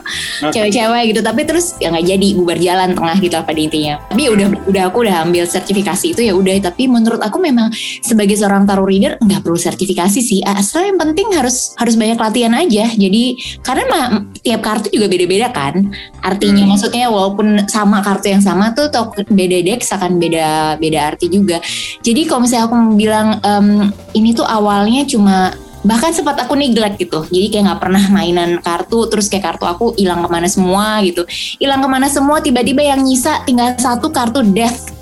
cewek-cewek 0.55 1.03
gitu. 1.11 1.21
Tapi 1.21 1.43
terus 1.43 1.75
ya 1.83 1.91
nggak 1.91 2.07
jadi 2.07 2.29
bubar 2.39 2.59
jalan 2.63 2.95
tengah 2.95 3.17
gitu 3.19 3.37
apa 3.37 3.51
intinya. 3.53 3.99
Tapi 4.07 4.23
udah 4.31 4.47
udah 4.71 4.83
aku 4.89 5.03
udah 5.03 5.27
ambil 5.27 5.45
sertifikasi 5.45 6.15
itu 6.15 6.21
ya 6.23 6.33
udah. 6.33 6.55
Tapi 6.63 6.87
menurut 6.87 7.19
aku 7.19 7.43
memang 7.43 7.75
sebagai 8.01 8.39
seorang 8.39 8.65
tarot 8.65 8.87
reader 8.87 9.19
nggak 9.19 9.43
perlu 9.43 9.59
sertifikasi 9.59 10.21
sih. 10.23 10.41
Asal 10.47 10.87
yang 10.87 10.99
penting 11.01 11.35
harus 11.35 11.75
harus 11.77 11.99
banyak 11.99 12.19
latihan 12.19 12.55
aja. 12.55 12.87
Jadi 12.95 13.23
karena 13.67 13.85
mah, 13.91 14.07
tiap 14.43 14.61
kartu 14.63 14.89
juga 14.95 15.11
beda-beda 15.11 15.51
kan. 15.51 15.91
Artinya 16.23 16.65
hmm. 16.65 16.71
maksudnya 16.71 17.07
walaupun 17.11 17.67
sama 17.73 18.05
kartu 18.05 18.29
yang 18.29 18.45
sama 18.45 18.77
tuh 18.77 18.93
atau 18.93 19.09
beda 19.33 19.59
deck 19.65 19.81
akan 19.89 20.21
beda 20.21 20.77
beda 20.77 20.99
arti 21.09 21.33
juga. 21.33 21.57
Jadi 22.05 22.29
kalau 22.29 22.45
misalnya 22.45 22.69
aku 22.69 22.77
bilang 22.93 23.41
um, 23.41 23.89
ini 24.13 24.37
tuh 24.37 24.45
awalnya 24.45 25.09
cuma 25.09 25.57
bahkan 25.83 26.13
sempat 26.13 26.37
aku 26.45 26.53
neglect 26.53 27.01
gitu. 27.01 27.25
Jadi 27.33 27.49
kayak 27.49 27.65
nggak 27.73 27.81
pernah 27.81 28.05
mainan 28.13 28.61
kartu 28.61 29.09
terus 29.09 29.33
kayak 29.33 29.57
kartu 29.57 29.65
aku 29.65 29.97
hilang 29.97 30.21
ke 30.21 30.29
mana 30.29 30.47
semua 30.47 31.01
gitu. 31.01 31.25
Hilang 31.57 31.81
ke 31.81 31.89
mana 31.89 32.07
semua 32.13 32.45
tiba-tiba 32.45 32.85
yang 32.85 33.01
nyisa 33.01 33.41
tinggal 33.49 33.73
satu 33.81 34.13
kartu 34.13 34.45
death 34.53 34.93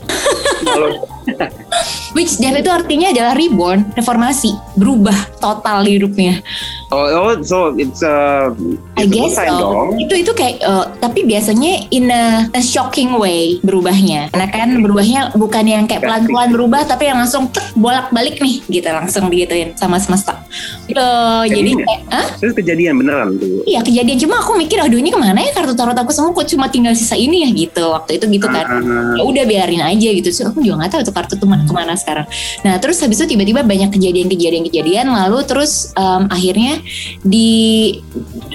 Which 2.16 2.42
death 2.42 2.58
itu 2.58 2.70
artinya 2.70 3.14
adalah 3.14 3.38
reborn, 3.38 3.94
reformasi, 3.94 4.52
berubah 4.74 5.14
total 5.38 5.86
hidupnya. 5.86 6.42
Oh, 6.90 7.06
oh 7.06 7.38
so 7.46 7.70
it's 7.78 8.02
a 8.02 8.50
I 8.98 9.06
guess 9.06 9.38
so. 9.38 9.46
dong. 9.46 9.94
Itu 9.94 10.18
itu 10.18 10.32
kayak 10.34 10.58
uh, 10.66 10.90
tapi 10.98 11.22
biasanya 11.22 11.86
in 11.94 12.10
a, 12.10 12.50
a 12.50 12.58
shocking 12.58 13.14
way 13.14 13.62
berubahnya. 13.62 14.34
Karena 14.34 14.48
kan 14.50 14.68
berubahnya 14.82 15.20
bukan 15.38 15.64
yang 15.70 15.84
kayak 15.86 16.02
pelan-pelan 16.02 16.50
berubah 16.50 16.82
tapi 16.82 17.06
yang 17.06 17.22
langsung 17.22 17.46
tek 17.54 17.62
bolak-balik 17.78 18.42
nih 18.42 18.58
gitu 18.66 18.88
langsung 18.90 19.30
digituin 19.30 19.78
sama 19.78 20.02
semesta. 20.02 20.42
Gitu. 20.90 20.98
Jadi 21.46 21.70
Kejadian. 21.78 21.86
kayak 21.86 22.02
Hah? 22.10 22.28
Terus 22.42 22.54
kejadian 22.58 22.94
beneran 22.98 23.38
tuh. 23.38 23.62
Iya 23.70 23.80
kejadian 23.86 24.18
cuma 24.26 24.42
aku 24.42 24.58
mikir 24.58 24.82
aduh 24.82 24.98
ini 24.98 25.14
ke 25.14 25.18
mana 25.18 25.38
ya 25.38 25.54
kartu 25.54 25.78
tarot 25.78 25.94
aku 25.94 26.10
semua 26.10 26.34
kok 26.34 26.50
cuma 26.50 26.66
tinggal 26.66 26.92
sisa 26.98 27.14
ini 27.14 27.46
ya 27.46 27.50
gitu 27.54 27.86
waktu 27.94 28.18
itu 28.18 28.26
gitu 28.26 28.50
kan 28.50 28.66
Ah, 28.70 29.14
ya 29.18 29.22
udah 29.26 29.44
biarin 29.46 29.82
aja 29.82 30.08
gitu 30.14 30.30
sih 30.30 30.42
aku 30.46 30.62
juga 30.62 30.82
nggak 30.82 30.90
tahu 30.94 31.02
tuh 31.10 31.14
kartu 31.14 31.34
tuh 31.34 31.50
ke 31.50 31.72
mana, 31.74 31.98
sekarang. 31.98 32.26
Nah 32.62 32.78
terus 32.78 33.02
habis 33.02 33.18
itu 33.18 33.34
tiba-tiba 33.34 33.66
banyak 33.66 33.90
kejadian-kejadian 33.90 34.62
kejadian 34.64 35.06
lalu 35.10 35.42
terus 35.42 35.90
em, 35.98 36.30
akhirnya 36.30 36.78
di 37.20 37.98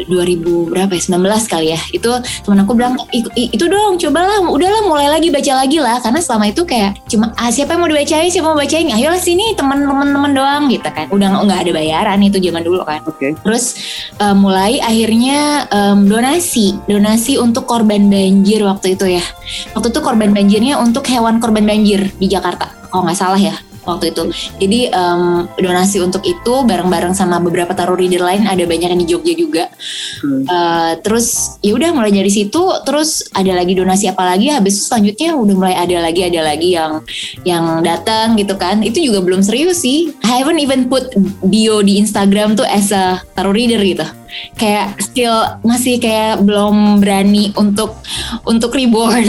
2000 0.07 0.71
berapa 0.71 0.91
ya 0.91 1.01
19 1.01 1.51
kali 1.51 1.67
ya 1.71 1.79
itu 1.91 2.11
temen 2.43 2.63
aku 2.63 2.71
bilang 2.75 2.95
"I- 3.11 3.25
i- 3.35 3.51
itu 3.51 3.65
dong 3.67 3.97
cobalah 3.97 4.43
udahlah 4.45 4.83
mulai 4.85 5.07
lagi 5.09 5.27
baca 5.27 5.51
lagi 5.59 5.77
lah. 5.81 5.99
Karena 5.99 6.19
selama 6.21 6.45
itu 6.47 6.63
kayak 6.63 7.01
cuma 7.09 7.33
ah, 7.35 7.49
siapa 7.49 7.75
yang 7.75 7.81
mau 7.83 7.89
dibacain 7.89 8.29
siapa 8.29 8.47
mau 8.47 8.55
bacain? 8.55 8.87
Ayolah 8.87 9.19
sini 9.19 9.55
teman-teman 9.55 10.31
doang 10.31 10.63
gitu 10.69 10.85
kan. 10.85 11.09
Udah 11.11 11.43
nggak- 11.43 11.61
ada 11.65 11.71
bayaran 11.73 12.19
itu 12.21 12.37
zaman 12.39 12.61
dulu 12.61 12.85
kan. 12.85 13.01
Oke. 13.03 13.33
Terus 13.35 13.65
eh, 14.15 14.35
mulai 14.35 14.77
akhirnya 14.79 15.65
em, 15.67 16.05
donasi, 16.05 16.77
donasi 16.85 17.41
untuk 17.41 17.65
korban 17.65 18.07
banjir 18.07 18.61
waktu 18.61 18.93
itu 18.93 19.17
ya. 19.17 19.23
Waktu 19.73 19.89
itu 19.89 19.99
korban 19.99 20.29
banjirnya 20.31 20.77
untuk 20.77 21.05
hewan 21.09 21.41
korban 21.41 21.65
banjir 21.65 22.13
di 22.17 22.27
Jakarta, 22.27 22.44
kalau 22.91 23.01
nggak 23.09 23.17
salah 23.17 23.41
ya 23.41 23.55
waktu 23.85 24.11
itu. 24.11 24.23
Jadi 24.59 24.79
em, 24.89 25.45
donasi 25.61 26.01
untuk 26.01 26.25
itu 26.25 26.53
bareng-bareng 26.65 27.13
sama 27.13 27.37
beberapa 27.37 27.71
taruh 27.77 27.95
reader 27.95 28.25
lain 28.25 28.49
ada 28.49 28.65
banyak 28.65 28.89
yang 28.91 29.01
di 29.01 29.07
Jogja 29.07 29.33
juga. 29.37 29.63
Hmm. 30.25 30.43
Eh, 30.43 30.91
terus 31.05 31.57
ya 31.61 31.77
udah 31.77 31.93
mulai 31.93 32.11
dari 32.11 32.33
situ, 32.33 32.61
terus 32.83 33.29
ada 33.31 33.53
lagi 33.53 33.77
donasi 33.77 34.09
apa 34.09 34.25
lagi? 34.25 34.49
Habis 34.51 34.81
itu 34.81 34.83
selanjutnya 34.89 35.37
udah 35.37 35.55
mulai 35.55 35.75
ada 35.77 35.97
lagi 36.01 36.21
ada 36.25 36.41
lagi 36.41 36.69
yang 36.75 36.91
yang 37.45 37.65
datang 37.85 38.35
gitu 38.35 38.57
kan. 38.57 38.81
Itu 38.81 38.99
juga 38.99 39.21
belum 39.21 39.45
serius 39.45 39.85
sih. 39.85 40.11
I 40.25 40.41
haven't 40.41 40.59
even 40.59 40.89
put 40.89 41.13
bio 41.45 41.85
di 41.85 42.01
Instagram 42.01 42.57
tuh 42.57 42.65
as 42.65 42.89
a 42.89 43.21
tarot 43.37 43.53
reader 43.53 43.79
gitu. 43.85 44.05
Kayak 44.55 44.97
still 45.01 45.35
masih 45.61 45.97
kayak 45.99 46.41
belum 46.43 46.99
berani 46.99 47.51
untuk 47.55 47.97
untuk 48.43 48.71
reborn. 48.73 49.25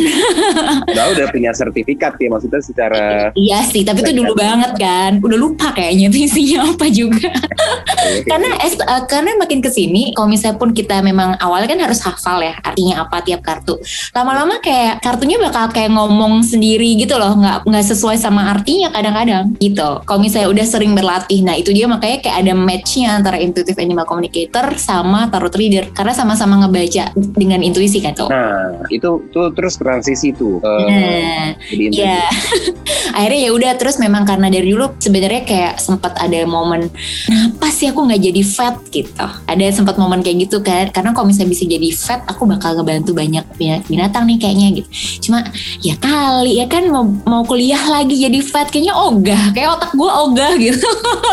Udah 0.92 1.06
udah 1.12 1.26
punya 1.30 1.50
sertifikat 1.52 2.16
ya 2.16 2.28
maksudnya 2.30 2.62
secara 2.62 3.04
iya 3.36 3.60
sih, 3.66 3.82
tapi 3.84 4.00
itu 4.02 4.12
dulu 4.16 4.32
banget 4.38 4.72
kan. 4.78 5.18
Udah 5.20 5.38
lupa 5.38 5.72
kayaknya 5.74 6.08
tuh 6.08 6.20
isinya 6.24 6.58
apa 6.72 6.86
juga. 6.88 7.28
karena 8.30 8.50
es- 8.62 8.78
eh, 8.78 9.02
karena 9.10 9.34
makin 9.38 9.58
ke 9.58 9.70
sini 9.70 10.14
kalau 10.14 10.30
misalnya 10.30 10.56
pun 10.58 10.70
kita 10.70 11.02
memang 11.02 11.34
awalnya 11.42 11.68
kan 11.74 11.80
harus 11.82 12.00
hafal 12.02 12.38
ya 12.38 12.54
artinya 12.62 13.02
apa 13.06 13.22
tiap 13.22 13.42
kartu 13.42 13.78
lama-lama 14.14 14.62
kayak 14.62 15.02
kartunya 15.02 15.36
bakal 15.40 15.68
kayak 15.70 15.90
ngomong 15.92 16.42
sendiri 16.46 16.94
gitu 16.96 17.18
loh 17.18 17.34
nggak 17.34 17.66
nggak 17.66 17.84
sesuai 17.86 18.16
sama 18.16 18.54
artinya 18.54 18.94
kadang-kadang 18.94 19.52
gitu 19.58 20.02
kalau 20.06 20.20
misalnya 20.22 20.48
udah 20.52 20.66
sering 20.66 20.92
berlatih 20.94 21.42
nah 21.42 21.54
itu 21.58 21.74
dia 21.74 21.90
makanya 21.90 22.22
kayak 22.22 22.36
ada 22.46 22.52
matchnya 22.54 23.08
antara 23.18 23.36
intuitive 23.42 23.78
animal 23.80 24.06
communicator 24.06 24.70
sama 24.86 25.26
tarot 25.26 25.50
reader 25.58 25.90
karena 25.90 26.14
sama-sama 26.14 26.62
ngebaca 26.62 27.10
dengan 27.34 27.58
intuisi 27.66 27.98
kan 27.98 28.14
tuh 28.14 28.30
Nah, 28.30 28.86
itu 28.86 29.26
tuh 29.34 29.50
terus 29.50 29.74
transisi 29.80 30.30
tuh 30.30 30.62
ke 30.62 30.72
nah. 30.86 31.50
Iya. 31.72 32.22
Akhirnya 33.16 33.40
ya 33.48 33.50
udah 33.50 33.72
terus 33.80 33.96
memang 33.96 34.28
karena 34.28 34.52
dari 34.52 34.70
dulu 34.70 34.92
sebenarnya 35.00 35.42
kayak 35.48 35.74
sempat 35.80 36.14
ada 36.20 36.44
momen 36.44 36.92
kenapa 37.24 37.72
sih 37.72 37.88
aku 37.88 38.04
nggak 38.04 38.22
jadi 38.22 38.42
fat 38.44 38.76
gitu. 38.92 39.26
Ada 39.48 39.72
sempat 39.72 39.96
momen 39.96 40.20
kayak 40.20 40.46
gitu 40.46 40.60
kan. 40.60 40.92
Karena 40.92 41.16
kalau 41.16 41.32
misalnya 41.32 41.50
bisa 41.56 41.64
jadi 41.64 41.88
fat 41.96 42.28
aku 42.28 42.44
bakal 42.44 42.76
ngebantu 42.76 43.16
banyak 43.16 43.44
bina- 43.56 43.82
binatang 43.88 44.28
nih 44.28 44.36
kayaknya 44.36 44.68
gitu. 44.82 44.88
Cuma 45.28 45.48
ya 45.80 45.96
kali 45.96 46.60
ya 46.60 46.66
kan 46.68 46.84
mau 46.92 47.08
mau 47.24 47.42
kuliah 47.48 47.80
lagi 47.88 48.20
jadi 48.20 48.38
fat 48.44 48.68
kayaknya 48.68 48.92
ogah. 48.92 49.56
Kayak 49.56 49.80
otak 49.80 49.90
gue 49.96 50.10
ogah 50.10 50.52
gitu. 50.60 50.88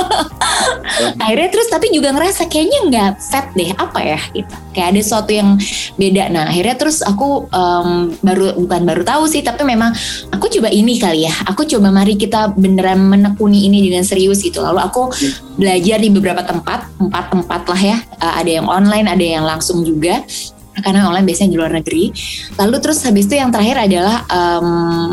Akhirnya 1.20 1.50
terus 1.50 1.68
tapi 1.72 1.90
juga 1.90 2.14
ngerasa 2.14 2.46
kayaknya 2.48 2.80
nggak 2.90 3.12
fat 3.20 3.46
deh 3.58 3.74
apa 3.76 4.00
ya 4.04 4.20
gitu. 4.34 4.54
Kayak 4.74 4.88
ada 4.94 5.00
sesuatu 5.02 5.32
yang 5.34 5.50
beda. 5.98 6.24
Nah 6.34 6.44
akhirnya 6.50 6.76
terus 6.78 7.02
aku 7.02 7.50
em, 7.50 8.14
baru 8.22 8.58
bukan 8.58 8.82
baru 8.86 9.02
tahu 9.06 9.24
sih 9.30 9.42
tapi 9.42 9.66
memang 9.66 9.94
aku 10.30 10.50
coba 10.50 10.70
ini 10.70 10.98
kali 10.98 11.26
ya. 11.26 11.34
Aku 11.50 11.66
coba 11.66 11.90
mari 11.90 12.18
kita 12.18 12.54
beneran 12.54 13.02
menekuni 13.10 13.66
ini 13.66 13.86
dengan 13.90 14.06
serius 14.06 14.42
gitu. 14.42 14.62
Lalu 14.62 14.80
aku 14.82 15.10
belajar 15.58 15.98
di 16.02 16.10
beberapa 16.10 16.42
tempat, 16.46 16.90
empat 16.98 17.26
tempat 17.34 17.62
lah 17.70 17.82
ya. 17.82 17.98
Eh, 18.22 18.34
ada 18.44 18.52
yang 18.62 18.68
online, 18.70 19.08
ada 19.10 19.26
yang 19.26 19.46
langsung 19.46 19.82
juga. 19.86 20.22
Karena 20.82 21.06
online 21.06 21.28
biasanya 21.30 21.52
di 21.54 21.58
luar 21.60 21.72
negeri. 21.74 22.10
Lalu 22.58 22.76
terus 22.82 23.00
habis 23.06 23.30
itu 23.30 23.38
yang 23.38 23.54
terakhir 23.54 23.78
adalah 23.86 24.26
em, 24.26 24.68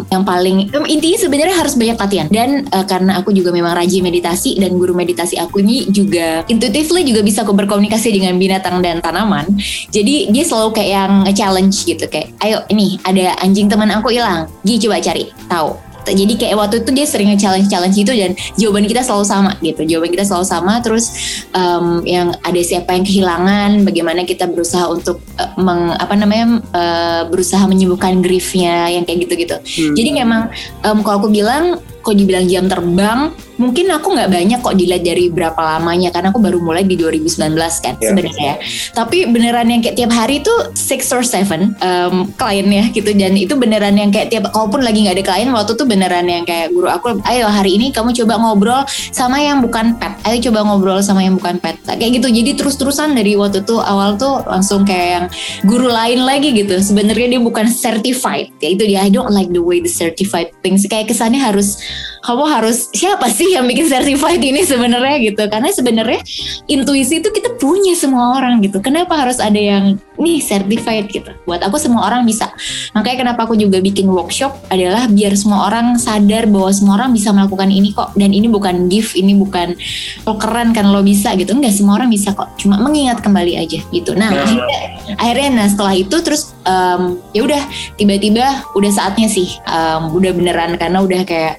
yang 0.08 0.24
paling 0.24 0.56
em, 0.72 0.84
intinya 0.88 1.18
sebenarnya 1.20 1.56
harus 1.56 1.74
banyak 1.76 1.96
latihan. 2.00 2.28
Dan 2.30 2.64
eh, 2.64 2.84
karena 2.88 3.20
aku 3.20 3.34
juga 3.34 3.52
memang 3.52 3.76
rajin 3.76 4.00
meditasi 4.00 4.56
dan 4.56 4.76
guru 4.80 4.96
meditasi 4.96 5.36
aku 5.36 5.60
ini 5.60 5.90
juga 5.92 6.46
intuitively 6.48 7.04
juga 7.04 7.20
bisa 7.20 7.44
aku 7.44 7.52
berkomunikasi 7.52 8.08
dengan 8.14 8.38
binatang 8.40 8.80
dan 8.80 9.02
tanaman. 9.04 9.50
Jadi 9.92 10.32
dia 10.32 10.44
selalu 10.46 10.76
kayak 10.76 10.90
yang 10.90 11.12
challenge 11.34 11.76
gitu 11.84 12.04
kayak, 12.08 12.32
ayo 12.44 12.64
ini 12.72 12.96
ada 13.04 13.36
anjing 13.42 13.68
teman 13.68 13.90
aku 13.92 14.14
hilang, 14.14 14.48
Gi 14.64 14.80
coba 14.80 15.00
cari 15.02 15.28
tahu. 15.48 15.89
Jadi 16.06 16.34
kayak 16.36 16.56
waktu 16.56 16.74
itu 16.84 16.90
dia 16.94 17.06
sering 17.06 17.32
challenge-challenge 17.36 17.96
itu 17.96 18.12
dan 18.12 18.32
jawaban 18.56 18.84
kita 18.88 19.04
selalu 19.04 19.24
sama 19.26 19.52
gitu. 19.60 19.82
Jawaban 19.84 20.10
kita 20.12 20.24
selalu 20.24 20.46
sama. 20.46 20.72
Terus 20.80 21.06
em, 21.52 21.86
yang 22.08 22.32
ada 22.40 22.60
siapa 22.60 22.96
yang 22.96 23.04
kehilangan, 23.04 23.84
bagaimana 23.84 24.24
kita 24.24 24.48
berusaha 24.48 24.88
untuk 24.88 25.20
eh, 25.36 25.50
meng, 25.60 25.92
apa 25.96 26.14
namanya 26.16 26.60
eh, 26.72 27.22
berusaha 27.28 27.64
menyembuhkan 27.68 28.24
griefnya 28.24 28.88
yang 28.88 29.04
kayak 29.04 29.28
gitu-gitu. 29.28 29.56
Hmm. 29.60 29.94
Jadi 29.96 30.10
memang 30.14 30.48
em, 30.82 30.98
kalau 31.04 31.26
aku 31.26 31.28
bilang, 31.28 31.78
kok 32.00 32.16
dibilang 32.16 32.48
jam 32.48 32.64
terbang, 32.66 33.28
mungkin 33.60 33.92
aku 33.92 34.16
nggak 34.16 34.30
banyak 34.32 34.58
kok 34.58 34.72
dilihat 34.72 35.04
dari 35.04 35.28
berapa 35.28 35.60
lamanya 35.60 36.08
karena 36.08 36.32
aku 36.32 36.40
baru 36.40 36.58
mulai 36.58 36.82
di 36.82 36.96
2019 36.96 37.52
kan 37.84 37.94
Ya. 38.00 38.08
sebenarnya. 38.10 38.54
Tapi 38.96 39.28
beneran 39.28 39.68
yang 39.68 39.84
kayak 39.84 40.00
tiap 40.00 40.12
hari 40.16 40.40
tuh 40.40 40.72
six 40.72 41.12
or 41.12 41.20
seven 41.20 41.76
em, 41.84 42.24
kliennya 42.40 42.88
gitu 42.96 43.12
dan 43.12 43.36
itu 43.36 43.52
beneran 43.54 44.00
yang 44.00 44.08
kayak 44.08 44.32
tiap 44.32 44.48
kalaupun 44.48 44.80
lagi 44.80 45.04
nggak 45.04 45.20
ada 45.20 45.24
klien 45.26 45.50
waktu 45.52 45.76
tuh 45.76 45.84
beneran 45.84 46.24
yang 46.24 46.48
kayak 46.48 46.72
guru 46.72 46.88
aku, 46.88 47.20
ayo 47.28 47.44
hari 47.46 47.76
ini 47.76 47.92
kamu 47.92 48.16
coba 48.24 48.40
ngobrol 48.40 48.80
sama 49.12 49.36
yang 49.36 49.60
bukan 49.60 49.92
pet, 50.00 50.16
ayo 50.24 50.40
coba 50.48 50.64
ngobrol 50.64 50.98
sama 51.04 51.20
yang 51.20 51.36
bukan 51.36 51.60
pet, 51.60 51.76
kayak 51.84 52.22
gitu. 52.22 52.32
Jadi 52.32 52.56
terus-terusan 52.56 53.12
dari 53.12 53.36
waktu 53.36 53.60
itu 53.60 53.76
awal 53.76 54.16
tuh 54.16 54.40
langsung 54.48 54.88
kayak 54.88 55.08
yang 55.10 55.26
guru 55.68 55.90
lain 55.90 56.24
lagi 56.24 56.54
gitu. 56.56 56.78
Sebenarnya 56.80 57.36
dia 57.36 57.40
bukan 57.42 57.68
certified, 57.68 58.48
ya 58.62 58.68
itu 58.72 58.86
dia. 58.88 59.04
I 59.04 59.10
don't 59.10 59.28
like 59.34 59.50
the 59.52 59.60
way 59.60 59.82
the 59.82 59.90
certified 59.90 60.54
things. 60.64 60.86
Kayak 60.86 61.10
kesannya 61.12 61.42
harus 61.42 61.76
kamu 62.24 62.44
harus 62.48 62.88
siapa 62.96 63.28
sih 63.28 63.52
yang 63.52 63.68
bikin 63.68 63.88
certified 63.88 64.40
ini 64.40 64.64
sebenarnya 64.64 65.16
gitu? 65.20 65.42
Karena 65.52 65.68
sebenarnya 65.68 66.20
intuisi 66.68 67.20
itu 67.20 67.28
kita 67.28 67.60
punya 67.60 67.92
semua 67.92 68.40
orang 68.40 68.64
gitu. 68.64 68.80
Kenapa 68.80 69.16
harus 69.16 69.36
ada 69.40 69.56
yang 69.56 70.00
nih 70.16 70.40
certified 70.40 71.08
gitu? 71.12 71.32
Buat 71.44 71.64
aku 71.64 71.76
semua 71.76 72.08
orang 72.08 72.24
bisa. 72.24 72.48
Makanya 72.96 73.28
kenapa 73.28 73.44
aku 73.44 73.56
juga 73.56 73.80
bikin 73.80 74.08
workshop 74.08 74.56
adalah 74.72 75.04
biar 75.08 75.36
semua 75.36 75.68
orang 75.68 76.00
sadar 76.00 76.48
bahwa 76.48 76.70
semua 76.72 76.94
orang 77.00 77.12
bisa 77.12 77.32
melakukan 77.32 77.68
ini 77.68 77.92
kok. 77.92 78.16
Dan 78.16 78.32
ini 78.32 78.48
bukan 78.48 78.88
gift, 78.88 79.16
ini 79.16 79.36
bukan 79.36 79.76
lo 80.24 80.36
keren 80.40 80.72
kan 80.72 80.88
lo 80.88 81.04
bisa 81.04 81.36
gitu. 81.36 81.52
Enggak 81.52 81.76
semua 81.76 82.00
orang 82.00 82.08
bisa 82.08 82.32
kok. 82.32 82.48
Cuma 82.56 82.80
mengingat 82.80 83.20
kembali 83.20 83.60
aja 83.60 83.80
gitu. 83.92 84.16
Nah 84.16 84.30
Nah. 84.30 84.46
akhirnya, 84.46 84.80
akhirnya 85.18 85.48
nah 85.50 85.66
setelah 85.66 85.94
itu 85.98 86.16
terus 86.22 86.54
em, 86.62 87.18
ya 87.34 87.42
udah 87.42 87.62
tiba-tiba 87.98 88.46
udah 88.78 88.90
saatnya 88.94 89.26
sih 89.26 89.50
em, 89.66 90.02
udah 90.14 90.30
beneran 90.30 90.78
karena 90.78 91.02
udah 91.02 91.26
kayak 91.26 91.58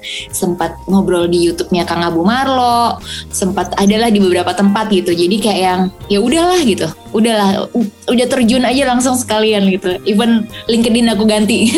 sempat 0.52 0.76
ngobrol 0.84 1.24
di 1.32 1.48
YouTube-nya 1.48 1.88
Kang 1.88 2.04
Abu 2.04 2.28
Marlo, 2.28 3.00
sempat 3.32 3.72
adalah 3.80 4.12
di 4.12 4.20
beberapa 4.20 4.52
tempat 4.52 4.92
gitu. 4.92 5.16
Jadi 5.16 5.40
kayak 5.40 5.60
yang 5.64 5.80
ya 6.12 6.20
udahlah 6.20 6.60
gitu. 6.60 6.84
Udahlah 7.12 7.68
udah 8.08 8.26
terjun 8.28 8.60
aja 8.64 8.84
langsung 8.84 9.16
sekalian 9.16 9.64
gitu. 9.72 9.96
Even 10.04 10.44
LinkedIn 10.68 11.08
aku 11.08 11.24
ganti. 11.24 11.72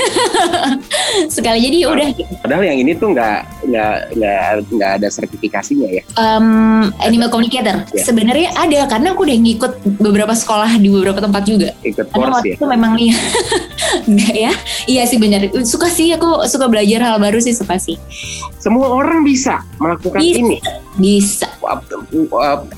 Sekali 1.34 1.62
jadi 1.62 1.86
ya 1.86 1.88
udah. 1.94 2.08
Padahal 2.42 2.66
yang 2.66 2.82
ini 2.82 2.98
tuh 2.98 3.14
nggak 3.14 3.38
nggak 3.70 3.94
nggak 4.18 4.42
nggak 4.74 4.90
ada 4.98 5.08
sertifikasinya 5.10 5.88
ya. 5.90 6.02
Em, 6.18 6.90
animal 6.98 7.30
communicator. 7.30 7.86
Ya. 7.94 8.02
Sebenarnya 8.02 8.50
ada 8.58 8.90
karena 8.90 9.14
aku 9.14 9.22
udah 9.22 9.38
ngikut 9.38 9.72
beberapa 10.02 10.34
sekolah 10.34 10.82
di 10.82 10.90
beberapa 10.90 11.22
tempat 11.22 11.42
juga. 11.46 11.70
Ikut 11.86 12.10
Karena 12.10 12.26
course 12.30 12.34
waktu 12.42 12.50
ya. 12.50 12.56
itu 12.58 12.66
memang 12.66 12.92
iya. 12.98 13.16
Enggak 14.08 14.34
ya? 14.34 14.52
Iya 14.90 15.02
sih 15.08 15.18
benar. 15.20 15.46
Suka 15.62 15.88
sih 15.88 16.10
aku 16.12 16.44
suka 16.50 16.66
belajar 16.66 17.00
hal 17.02 17.16
baru 17.22 17.38
sih 17.38 17.54
suka 17.54 17.78
sih. 17.78 17.96
Semua 18.58 18.90
orang 18.90 19.22
bisa 19.22 19.60
melakukan 19.76 20.20
Bisa. 20.20 20.40
ini. 20.40 20.58
Bisa. 20.94 21.50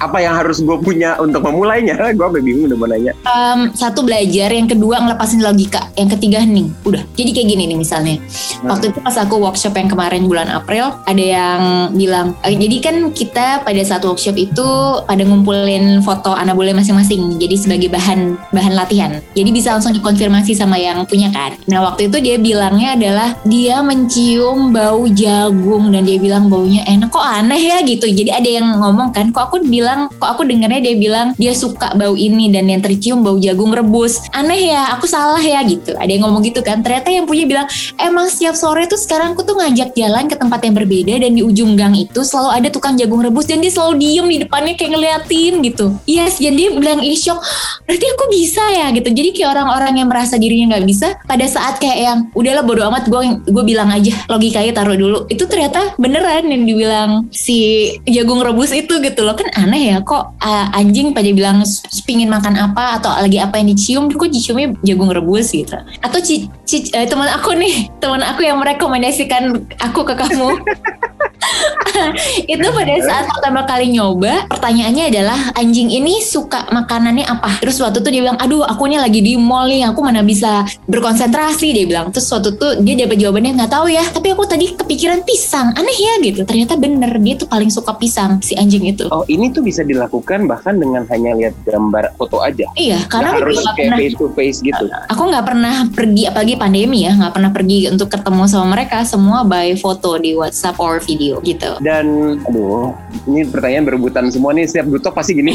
Apa 0.00 0.18
yang 0.25 0.35
harus 0.40 0.64
gue 0.64 0.76
punya 0.80 1.20
untuk 1.20 1.44
memulainya? 1.44 1.94
Gue 2.16 2.40
bingung 2.40 2.73
udah 2.73 2.78
mau 2.78 2.88
nanya. 2.88 3.12
Em, 3.28 3.68
satu 3.76 4.00
belajar, 4.00 4.49
yang 4.49 4.64
kedua 4.64 5.04
ngelepasin 5.04 5.44
logika, 5.44 5.92
yang 6.00 6.08
ketiga 6.08 6.40
hening. 6.40 6.73
Udah. 6.88 7.04
Jadi 7.12 7.37
kayak 7.37 7.49
gini 7.52 7.68
nih 7.68 7.78
misalnya. 7.78 8.16
Hmm. 8.16 8.73
Waktu 8.73 8.94
itu 8.94 8.99
pas 9.04 9.16
aku 9.20 9.37
workshop 9.37 9.76
yang 9.76 9.92
kemarin 9.92 10.25
bulan 10.25 10.49
April, 10.49 10.96
ada 11.04 11.20
yang 11.20 11.61
bilang, 11.92 12.32
eh, 12.40 12.56
jadi 12.56 12.76
kan 12.80 12.96
kita 13.12 13.61
pada 13.62 13.82
saat 13.85 14.00
workshop 14.00 14.38
itu 14.40 14.68
pada 15.04 15.23
ngumpulin 15.23 16.00
foto 16.00 16.32
anak 16.32 16.56
bule 16.56 16.73
masing-masing. 16.73 17.37
Jadi 17.37 17.56
sebagai 17.61 17.88
bahan 17.92 18.40
bahan 18.50 18.73
latihan. 18.73 19.20
Jadi 19.37 19.50
bisa 19.52 19.76
langsung 19.76 19.92
dikonfirmasi 19.92 20.56
sama 20.56 20.80
yang 20.80 21.04
punya 21.07 21.31
kan. 21.31 21.55
Nah 21.71 21.83
waktu 21.87 22.11
itu 22.11 22.19
dia 22.23 22.37
bilangnya 22.39 22.95
adalah 22.99 23.29
dia 23.47 23.81
mencium 23.81 24.71
bau 24.75 25.07
jagung 25.11 25.95
dan 25.95 26.03
dia 26.05 26.19
bilang 26.19 26.51
baunya 26.51 26.83
enak 26.87 27.11
kok 27.11 27.23
aneh 27.23 27.61
ya 27.61 27.79
gitu. 27.83 28.07
Jadi 28.07 28.31
ada 28.31 28.49
yang 28.49 28.67
ngomong 28.79 29.11
kan, 29.15 29.31
kok 29.31 29.51
aku 29.51 29.63
bilang, 29.65 30.11
kok 30.19 30.37
aku 30.37 30.43
dengarnya 30.47 30.93
dia 30.93 30.95
bilang 30.97 31.33
dia 31.39 31.53
suka 31.53 31.95
bau 31.95 32.15
ini 32.15 32.51
dan 32.51 32.67
yang 32.71 32.83
tercium 32.83 33.23
bau 33.23 33.39
jagung 33.39 33.73
rebus. 33.73 34.23
Aneh 34.35 34.71
ya, 34.71 34.95
aku 34.95 35.09
salah 35.09 35.41
ya 35.41 35.63
gitu. 35.67 35.95
Ada 35.97 36.11
yang 36.11 36.29
ngomong 36.29 36.43
gitu 36.47 36.61
kan. 36.63 36.81
Ternyata 36.83 37.09
yang 37.11 37.27
punya 37.27 37.45
bilang, 37.47 37.67
emang 38.01 38.27
setiap 38.31 38.55
sore 38.55 38.87
tuh 38.87 38.99
sekarang 38.99 39.35
aku 39.35 39.43
tuh 39.43 39.59
ngajak 39.59 39.93
jalan 39.97 40.27
ke 40.27 40.37
tempat 40.39 40.61
yang 40.65 40.75
berbeda 40.75 41.15
dan 41.23 41.33
di 41.35 41.43
ujung 41.43 41.75
gang 41.77 41.95
itu 41.95 42.23
selalu 42.23 42.51
ada 42.63 42.69
tukang 42.73 42.95
jagung 42.97 43.21
rebus 43.21 43.47
dan 43.47 43.61
dia 43.61 43.73
selalu 43.73 44.01
diem 44.01 44.27
di 44.27 44.39
depannya 44.47 44.75
kayak 44.79 44.91
ngeliatin 44.97 45.55
gitu. 45.63 45.87
Yes, 46.09 46.39
jadi 46.41 46.57
dia 46.57 46.69
bilang 46.73 47.01
ini 47.05 47.19
shock. 47.19 47.39
Berarti 47.85 48.07
aku 48.17 48.25
bisa 48.33 48.63
ya 48.73 48.87
gitu. 48.95 49.09
Jadi 49.13 49.29
kayak 49.37 49.59
orang-orang 49.59 50.03
yang 50.03 50.09
merasa 50.09 50.41
dirinya 50.41 50.77
nggak 50.77 50.86
bisa. 50.87 51.19
Pada 51.26 51.45
saat 51.45 51.83
kayak 51.83 51.99
yang 51.99 52.19
udahlah 52.33 52.62
bodo 52.62 52.87
amat 52.87 53.11
gue 53.11 53.21
gue 53.45 53.64
bilang 53.66 53.90
aja 53.90 54.14
logikanya 54.31 54.73
taruh 54.73 54.95
dulu. 54.95 55.19
Itu 55.26 55.50
ternyata 55.50 55.99
beneran 55.99 56.47
yang 56.49 56.62
dibilang 56.64 57.11
si 57.35 57.90
jagung 58.07 58.40
rebus 58.40 58.71
itu 58.71 59.02
gitu 59.02 59.26
loh. 59.26 59.35
Kan 59.35 59.50
aneh 59.59 59.93
ya 59.93 59.97
kok 60.00 60.38
uh, 60.38 60.66
anjing 60.73 61.11
pada 61.11 61.28
bilang 61.35 61.66
pingin 62.07 62.31
makan 62.31 62.55
apa 62.55 63.02
atau 63.02 63.11
lagi 63.19 63.43
apa 63.43 63.59
yang 63.59 63.75
dicium 63.75 64.05
kok 64.09 64.31
diciumnya 64.31 64.73
jagung 64.87 65.11
rebus 65.11 65.50
gitu. 65.50 65.76
Atau 66.00 66.23
ci, 66.23 66.47
ci- 66.64 66.88
eh, 66.95 67.05
teman 67.11 67.26
aku 67.28 67.52
nih 67.59 67.90
teman 67.99 68.23
aku 68.23 68.47
yang 68.47 68.62
merekomendasikan 68.62 69.66
aku 69.83 70.07
ke 70.07 70.14
kamu 70.14 70.55
itu 72.52 72.66
pada 72.66 72.95
saat 73.00 73.25
pertama 73.31 73.62
kali 73.64 73.95
nyoba 73.95 74.49
pertanyaannya 74.50 75.05
adalah 75.11 75.38
anjing 75.57 75.88
ini 75.93 76.21
suka 76.21 76.69
makanannya 76.73 77.25
apa? 77.25 77.62
Terus 77.62 77.81
waktu 77.81 78.02
itu 78.02 78.09
dia 78.12 78.23
bilang 78.26 78.38
aduh 78.40 78.66
aku 78.66 78.90
ini 78.90 78.99
lagi 79.00 79.21
di 79.23 79.38
mall 79.38 79.71
nih 79.71 79.87
aku 79.88 80.00
mana 80.02 80.21
bisa 80.21 80.66
berkonsentrasi. 80.88 81.69
Dia 81.73 81.85
bilang. 81.87 82.07
Terus 82.11 82.28
waktu 82.33 82.57
itu 82.57 82.69
dia 82.83 82.95
dapat 83.07 83.16
jawabannya 83.21 83.52
nggak 83.62 83.73
tahu 83.73 83.87
ya 83.93 84.05
tapi 84.11 84.28
aku 84.33 84.45
tadi 84.45 84.75
kepikiran 84.75 85.23
pisang. 85.25 85.73
Aneh 85.76 85.97
ya 85.97 86.14
gitu. 86.23 86.40
Ternyata 86.45 86.75
bener 86.76 87.12
dia 87.23 87.35
tuh 87.38 87.49
paling 87.49 87.71
suka 87.73 87.97
pisang 87.97 88.38
si 88.43 88.55
anjing 88.59 88.87
itu. 88.87 89.09
Oh 89.09 89.25
ini 89.26 89.50
tuh 89.50 89.64
bisa 89.64 89.83
dilakukan 89.83 90.47
bahkan 90.47 90.76
dengan 90.78 91.02
hanya 91.11 91.33
lihat 91.35 91.55
gambar 91.66 92.14
foto 92.14 92.38
aja. 92.45 92.66
iya 92.78 93.02
karena 93.11 93.35
aku 93.35 93.43
harus 93.50 93.59
kayak 93.75 93.76
pernah 93.76 93.99
face 93.99 94.16
to 94.16 94.26
face 94.33 94.59
gitu. 94.62 94.85
aku 95.11 95.23
nggak 95.26 95.45
pernah 95.47 95.75
pergi 95.90 96.23
apalagi 96.31 96.55
pandemi 96.55 96.99
ya 97.05 97.12
nggak 97.19 97.33
pernah 97.35 97.50
pergi 97.50 97.78
untuk 97.90 98.09
ketemu 98.09 98.43
sama 98.47 98.66
mereka 98.78 99.02
semua 99.02 99.43
by 99.43 99.75
foto 99.78 100.14
di 100.21 100.38
WhatsApp 100.38 100.78
or 100.78 101.02
video 101.02 101.25
gitu 101.42 101.71
Dan 101.80 102.38
aduh, 102.42 102.95
ini 103.26 103.47
pertanyaan 103.47 103.85
berebutan 103.85 104.26
semua 104.28 104.52
nih 104.52 104.66
setiap 104.66 104.87
gutok 104.88 105.14
pasti 105.14 105.33
gini. 105.35 105.52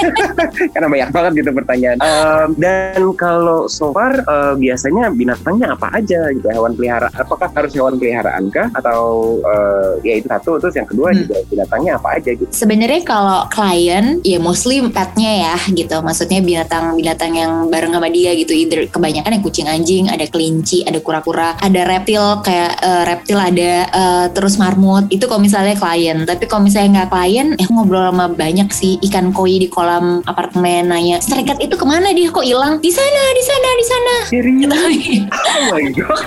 Karena 0.74 0.86
banyak 0.88 1.10
banget 1.10 1.32
gitu 1.42 1.50
pertanyaan. 1.52 1.98
Ehm, 2.00 2.48
dan 2.56 3.00
kalau 3.14 3.66
so 3.66 3.90
far 3.90 4.16
eh, 4.16 4.54
biasanya 4.56 5.10
binatangnya 5.10 5.74
apa 5.74 5.92
aja 5.94 6.30
gitu 6.32 6.46
hewan 6.48 6.72
pelihara? 6.74 7.08
Apakah 7.12 7.50
harus 7.52 7.72
hewan 7.74 7.96
peliharaan 7.96 8.48
kah 8.48 8.68
atau 8.72 9.00
eh, 9.42 9.90
ya 10.02 10.14
itu 10.18 10.26
satu 10.26 10.58
terus 10.58 10.74
yang 10.74 10.88
kedua 10.88 11.04
Hmm. 11.06 11.22
juga 11.22 11.36
binatangnya 11.46 11.92
apa 12.00 12.08
aja 12.18 12.30
gitu? 12.34 12.50
Sebenarnya 12.50 13.00
kalau 13.06 13.46
klien 13.46 14.18
ya 14.22 14.38
mostly 14.40 14.82
petnya 14.90 15.32
ya 15.52 15.56
gitu. 15.70 15.96
Maksudnya 16.00 16.40
binatang-binatang 16.40 17.32
yang 17.32 17.52
bareng 17.68 17.92
sama 17.92 18.08
dia 18.10 18.32
gitu. 18.34 18.52
Either 18.52 18.88
kebanyakan 18.88 19.38
yang 19.38 19.44
kucing 19.44 19.68
anjing, 19.68 20.04
ada 20.08 20.24
kelinci, 20.26 20.82
ada 20.82 20.98
kura-kura, 20.98 21.54
ada 21.60 21.80
reptil 21.84 22.40
kayak 22.40 22.72
eh, 22.80 23.02
reptil 23.06 23.38
ada 23.38 23.72
eh, 23.86 24.26
terus 24.32 24.56
marmut. 24.56 24.95
Itu 25.08 25.28
kalau 25.28 25.42
misalnya 25.42 25.76
klien. 25.76 26.24
Tapi 26.24 26.44
kalau 26.48 26.64
misalnya 26.64 27.02
nggak 27.02 27.10
klien, 27.12 27.48
eh 27.58 27.64
aku 27.64 27.72
ngobrol 27.76 28.08
sama 28.08 28.26
banyak 28.32 28.68
sih 28.72 28.96
ikan 29.10 29.30
koi 29.34 29.60
di 29.60 29.68
kolam 29.68 30.24
apartemen 30.24 30.88
nanya, 30.88 31.20
serikat 31.20 31.60
itu 31.60 31.74
ke 31.76 31.84
mana 31.84 32.12
dia? 32.16 32.32
Kok 32.32 32.46
hilang? 32.46 32.78
Di 32.80 32.92
sana, 32.92 33.22
di 33.34 33.42
sana, 33.44 33.68
di 33.76 33.84
sana. 33.84 34.14
Tapi 34.66 35.04
Oh 35.30 35.62
my 35.72 35.84
god. 35.92 36.26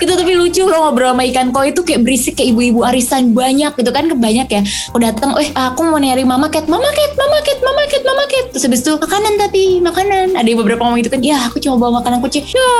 itu 0.00 0.12
tapi 0.12 0.32
lucu 0.36 0.62
loh 0.66 0.90
ngobrol 0.90 1.12
sama 1.12 1.24
ikan 1.30 1.48
koi 1.54 1.72
itu 1.72 1.80
kayak 1.84 2.02
berisik 2.04 2.34
kayak 2.36 2.52
ibu-ibu 2.52 2.80
arisan 2.84 3.32
banyak 3.32 3.72
gitu 3.76 3.90
kan 3.90 4.04
banyak 4.10 4.48
ya. 4.50 4.62
Aku 4.92 4.98
datang 5.00 5.36
eh 5.40 5.50
aku 5.54 5.80
mau 5.86 6.00
nyari 6.00 6.24
mama 6.26 6.48
cat 6.52 6.66
mama 6.66 6.88
cat 6.90 7.12
mama 7.16 7.38
cat 7.44 7.58
mama 7.62 7.82
cat 7.88 8.02
mama 8.04 8.24
cat. 8.28 8.46
Terus 8.54 8.64
habis 8.66 8.80
itu 8.82 8.92
makanan 8.96 9.32
tapi 9.40 9.62
makanan. 9.80 10.26
Ada 10.36 10.48
beberapa 10.56 10.82
ngomong 10.84 11.00
gitu 11.00 11.10
kan 11.12 11.20
ya 11.22 11.38
aku 11.48 11.62
cuma 11.62 11.76
bawa 11.80 12.02
makanan 12.02 12.20
kucing. 12.20 12.44
Ya 12.50 12.70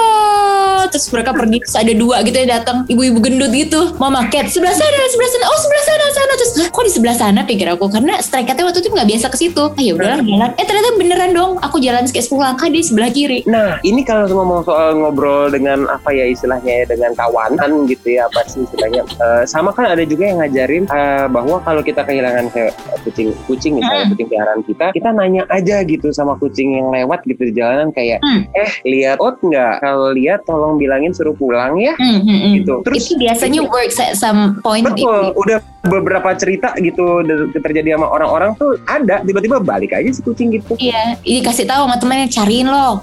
terus 0.88 1.06
mereka 1.12 1.36
pergi 1.36 1.58
terus 1.62 1.76
ada 1.76 1.92
dua 1.92 2.24
gitu 2.24 2.36
yang 2.36 2.50
datang 2.50 2.76
ibu-ibu 2.88 3.18
gendut 3.20 3.52
gitu 3.52 3.79
mama 3.96 4.26
cat 4.26 4.46
sebelah 4.46 4.72
sana 4.72 4.98
sebelah 5.06 5.30
sana 5.30 5.44
oh 5.46 5.58
sebelah 5.58 5.84
sana 5.84 6.04
sana. 6.10 6.32
Terus 6.32 6.52
"Hah, 6.56 6.68
kok 6.68 6.82
di 6.82 6.92
sebelah 6.92 7.14
sana 7.14 7.40
pikir 7.42 7.66
aku? 7.68 7.86
Karena 7.86 8.18
strike 8.18 8.46
catnya 8.46 8.64
waktu 8.64 8.80
itu 8.80 8.90
nggak 8.90 9.08
biasa 9.08 9.26
ke 9.26 9.36
situ. 9.38 9.62
Ah 9.62 9.78
ya 9.78 9.92
udahlah 9.92 10.18
jalan 10.20 10.50
eh 10.52 10.64
ternyata 10.64 10.88
beneran 10.94 11.30
dong 11.30 11.52
aku 11.58 11.76
jalan 11.78 12.02
kayak 12.04 12.24
10 12.24 12.40
langkah 12.40 12.66
di 12.66 12.80
sebelah 12.80 13.10
kiri. 13.10 13.40
Nah, 13.44 13.78
ini 13.82 14.02
kalau 14.02 14.26
ngomong 14.26 14.62
soal 14.62 14.94
ngobrol 14.94 15.48
dengan 15.48 15.86
apa 15.86 16.10
ya 16.10 16.24
istilahnya 16.24 16.72
ya, 16.74 16.86
dengan 16.86 17.12
kawanan 17.12 17.86
gitu 17.86 18.12
ya 18.12 18.26
apa 18.26 18.44
sih 18.46 18.62
istilahnya 18.62 19.02
Eh, 19.20 19.44
sama 19.44 19.70
kan 19.70 19.84
ada 19.86 20.00
juga 20.02 20.24
yang 20.24 20.38
ngajarin 20.38 20.84
eh, 20.86 21.26
bahwa 21.28 21.60
kalau 21.60 21.80
kita 21.80 22.02
kehilangan 22.02 22.48
kayak 22.48 22.72
kucing 23.02 23.30
kucing 23.44 23.72
misalnya 23.74 23.98
Hmm. 24.00 24.10
kucing 24.10 24.26
peliharaan 24.26 24.60
kita 24.62 24.86
kita 24.90 25.08
nanya 25.10 25.42
aja 25.46 25.76
gitu 25.82 26.08
sama 26.10 26.34
kucing 26.36 26.72
yang 26.74 26.88
lewat 26.88 27.20
gitu 27.22 27.42
di 27.42 27.52
jalanan 27.52 27.88
kayak 27.90 28.16
Hmm. 28.20 28.48
eh 28.50 28.70
lihat 28.84 29.18
ot 29.18 29.36
nggak? 29.38 29.74
Kalau 29.78 30.08
lihat 30.10 30.40
tolong 30.42 30.76
bilangin 30.76 31.12
suruh 31.12 31.32
pulang 31.32 31.76
ya 31.76 31.92
Hmm, 31.94 32.18
hmm, 32.18 32.38
hmm. 32.38 32.52
gitu. 32.56 32.74
Terus 32.82 33.02
itu 33.04 33.14
biasanya 33.18 33.60
works 33.70 33.96
at 33.96 34.18
some 34.18 34.58
point 34.60 34.84
betul 34.84 35.32
udah 35.34 35.58
beberapa 35.86 36.34
cerita 36.36 36.76
gitu 36.76 37.24
terjadi 37.56 37.96
sama 37.96 38.06
orang-orang 38.10 38.52
tuh 38.58 38.76
ada 38.84 39.24
tiba-tiba 39.24 39.62
balik 39.62 39.96
aja 39.96 40.10
si 40.12 40.20
kucing 40.20 40.52
gitu 40.52 40.76
Iya, 40.76 41.16
ini 41.24 41.40
kasih 41.40 41.64
tahu 41.64 41.88
sama 41.88 41.96
temennya 41.96 42.28
cariin 42.28 42.68
lo. 42.68 43.00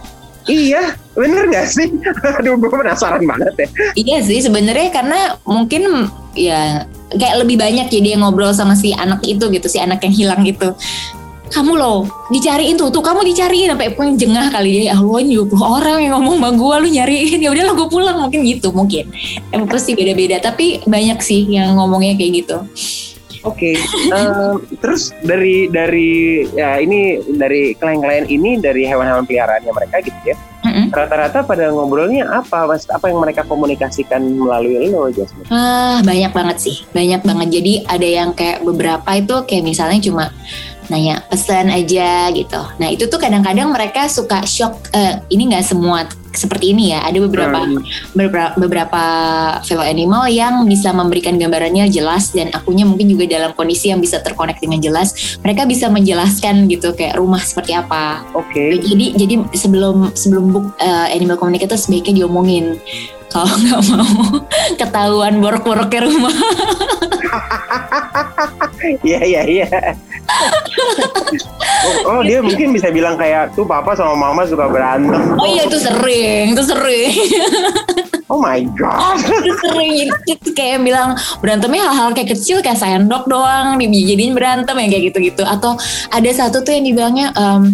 iya 0.48 0.96
bener 1.12 1.52
gak 1.52 1.68
sih 1.68 1.92
aduh 2.40 2.56
gue 2.56 2.70
penasaran 2.72 3.20
banget 3.20 3.54
ya 3.58 3.68
Iya 3.98 4.18
sih 4.24 4.40
sebenarnya 4.40 4.96
karena 4.96 5.20
mungkin 5.44 6.08
ya 6.38 6.88
kayak 7.12 7.44
lebih 7.44 7.58
banyak 7.60 7.88
jadi 7.90 8.16
yang 8.16 8.24
ngobrol 8.24 8.54
sama 8.54 8.76
si 8.76 8.92
anak 8.94 9.24
itu 9.24 9.48
gitu, 9.48 9.68
si 9.68 9.80
anak 9.80 10.04
yang 10.04 10.14
hilang 10.16 10.42
gitu. 10.44 10.76
Kamu 11.48 11.74
loh 11.80 12.04
dicariin 12.28 12.76
tuh, 12.76 12.92
tuh 12.92 13.00
kamu 13.00 13.24
dicariin 13.34 13.72
sampai 13.72 13.96
pun 13.96 14.20
jengah 14.20 14.52
kali 14.52 14.84
dia. 14.84 14.84
Ya 14.92 14.96
Allah 15.00 15.20
ini 15.24 15.40
20 15.40 15.58
orang 15.58 15.98
yang 16.04 16.14
ngomong 16.20 16.36
sama 16.40 16.50
gue 16.54 16.76
lu 16.84 16.88
nyariin 16.92 17.40
ya 17.40 17.50
udahlah 17.52 17.74
gue 17.74 17.88
pulang 17.88 18.18
mungkin 18.20 18.40
gitu 18.44 18.70
mungkin. 18.76 19.10
Emang 19.52 19.68
pasti 19.72 19.96
beda-beda 19.96 20.44
tapi 20.44 20.84
banyak 20.84 21.20
sih 21.24 21.48
yang 21.48 21.80
ngomongnya 21.80 22.20
kayak 22.20 22.32
gitu. 22.44 22.58
Oke, 23.46 23.80
em, 24.12 24.60
terus 24.84 25.16
dari 25.24 25.72
dari 25.72 26.44
ya 26.52 26.84
ini 26.84 27.22
dari 27.38 27.72
klien-klien 27.80 28.28
ini 28.28 28.60
dari 28.60 28.84
hewan-hewan 28.84 29.24
peliharaannya 29.24 29.72
mereka 29.72 30.04
gitu 30.04 30.20
ya. 30.34 30.36
Mm-mm. 30.68 30.92
Rata-rata 30.92 31.48
pada 31.48 31.72
ngobrolnya 31.72 32.28
apa? 32.28 32.68
Mas, 32.68 32.84
apa 32.92 33.08
yang 33.08 33.24
mereka 33.24 33.48
komunikasikan 33.48 34.20
melalui 34.20 34.92
lo, 34.92 35.08
Jasmine? 35.08 35.48
Ah, 35.48 36.04
banyak 36.04 36.32
banget 36.36 36.58
sih. 36.60 36.76
Banyak 36.92 37.24
banget. 37.24 37.48
Jadi 37.62 37.74
ada 37.88 38.08
yang 38.08 38.30
kayak 38.36 38.68
beberapa 38.68 39.08
itu 39.16 39.36
kayak 39.48 39.64
misalnya 39.64 40.00
cuma 40.04 40.24
nanya 40.88 41.24
pesan 41.28 41.68
aja 41.70 42.32
gitu. 42.32 42.62
Nah 42.80 42.88
itu 42.88 43.08
tuh 43.08 43.20
kadang-kadang 43.20 43.72
mereka 43.72 44.08
suka 44.08 44.44
shock. 44.48 44.80
eh, 44.94 45.20
ini 45.30 45.52
nggak 45.52 45.66
semua 45.68 46.08
seperti 46.32 46.72
ini 46.72 46.94
ya. 46.94 47.02
Ada 47.04 47.18
beberapa 47.24 47.60
Hmm. 47.66 47.82
beberapa, 48.14 48.54
beberapa 48.56 49.04
fellow 49.66 49.84
animal 49.84 50.30
yang 50.30 50.64
bisa 50.70 50.94
memberikan 50.94 51.36
gambarannya 51.36 51.90
jelas 51.90 52.30
dan 52.32 52.54
akunya 52.54 52.86
mungkin 52.86 53.10
juga 53.10 53.26
dalam 53.26 53.52
kondisi 53.58 53.90
yang 53.90 54.00
bisa 54.00 54.22
terkonek 54.22 54.62
dengan 54.62 54.78
jelas. 54.78 55.38
Mereka 55.42 55.66
bisa 55.66 55.90
menjelaskan 55.90 56.70
gitu 56.70 56.94
kayak 56.94 57.18
rumah 57.18 57.42
seperti 57.42 57.74
apa. 57.74 58.22
Oke. 58.38 58.78
Jadi 58.80 59.18
jadi 59.18 59.36
sebelum 59.52 60.14
sebelum 60.14 60.46
book 60.54 60.66
eh, 60.78 61.08
animal 61.12 61.36
communicator 61.36 61.76
sebaiknya 61.76 62.24
diomongin 62.24 62.78
kalau 63.34 63.54
nggak 63.60 63.82
mau 63.92 64.24
ketahuan 64.80 65.34
borok-boroknya 65.44 66.00
rumah. 66.08 66.36
Iya 69.04 69.20
iya 69.26 69.42
iya. 69.44 69.68
oh, 72.08 72.20
oh, 72.20 72.22
dia 72.24 72.40
mungkin 72.40 72.72
bisa 72.72 72.94
bilang 72.94 73.18
kayak 73.18 73.52
tuh 73.58 73.66
papa 73.68 73.96
sama 73.98 74.16
mama 74.16 74.48
suka 74.48 74.70
berantem. 74.70 75.36
Oh 75.36 75.48
iya 75.48 75.66
itu 75.68 75.78
sering, 75.80 76.54
itu 76.56 76.64
sering, 76.64 77.14
Oh 78.28 78.40
my 78.44 78.60
god. 78.76 79.18
itu 79.44 79.54
sering. 79.64 80.12
Itu 80.28 80.50
kayak 80.52 80.84
bilang 80.84 81.16
berantemnya 81.40 81.90
hal-hal 81.92 82.12
kayak 82.12 82.36
kecil 82.36 82.60
kayak 82.60 82.80
sendok 82.80 83.24
doang 83.28 83.80
dijadiin 83.80 84.36
berantem 84.36 84.76
yang 84.76 84.90
kayak 84.92 85.04
gitu-gitu. 85.12 85.44
Atau 85.48 85.80
ada 86.12 86.30
satu 86.32 86.64
tuh 86.64 86.76
yang 86.76 86.86
dibilangnya 86.86 87.32
ba- 87.32 87.72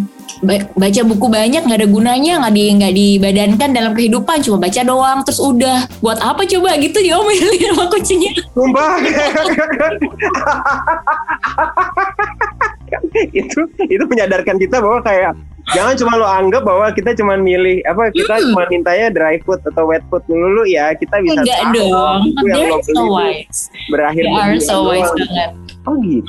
baca 0.75 1.01
buku 1.03 1.27
banyak 1.27 1.62
nggak 1.63 1.79
ada 1.79 1.88
gunanya 1.88 2.34
nggak 2.43 2.53
di 2.53 2.63
nggak 2.75 2.93
dibadankan 2.93 3.69
dalam 3.71 3.91
kehidupan. 3.91 4.43
Cuma 4.43 4.58
baca 4.60 4.82
doang 4.84 5.19
terus 5.23 5.39
udah. 5.39 5.88
Buat 5.99 6.19
apa 6.19 6.43
coba? 6.43 6.75
Gitu 6.77 6.97
diomelin 6.99 7.71
sama 7.73 7.86
kucingnya 7.89 8.32
Sumpah. 8.51 8.99
itu 13.34 13.60
itu 13.84 14.03
menyadarkan 14.06 14.56
kita 14.58 14.82
bahwa 14.82 14.99
kayak 15.01 15.34
jangan 15.71 15.95
cuma 15.95 16.13
lo 16.19 16.27
anggap 16.27 16.62
bahwa 16.62 16.91
kita 16.91 17.15
cuma 17.15 17.39
milih 17.39 17.79
apa 17.86 18.12
kita 18.12 18.36
Hmm. 18.36 18.51
cuma 18.51 18.63
mintanya 18.67 19.08
dry 19.10 19.39
food 19.41 19.63
atau 19.63 19.88
wet 19.88 20.03
food 20.10 20.21
dulu 20.27 20.67
ya 20.67 20.91
kita 20.93 21.23
bisa 21.23 21.39
enggak 21.39 21.60
tahu 21.63 21.73
dong. 21.73 22.19
buku 22.27 22.43
yang 22.45 22.62
lo 22.67 22.77
beli 22.77 22.84
so 22.84 22.91
itu 22.91 23.03
wise. 23.08 23.60
berakhir 23.89 24.23
they 24.25 24.36
are 24.36 24.60
so 24.60 24.77
wise 24.84 25.12
banget 25.15 25.51
oh 25.88 25.96
gitu. 26.02 26.28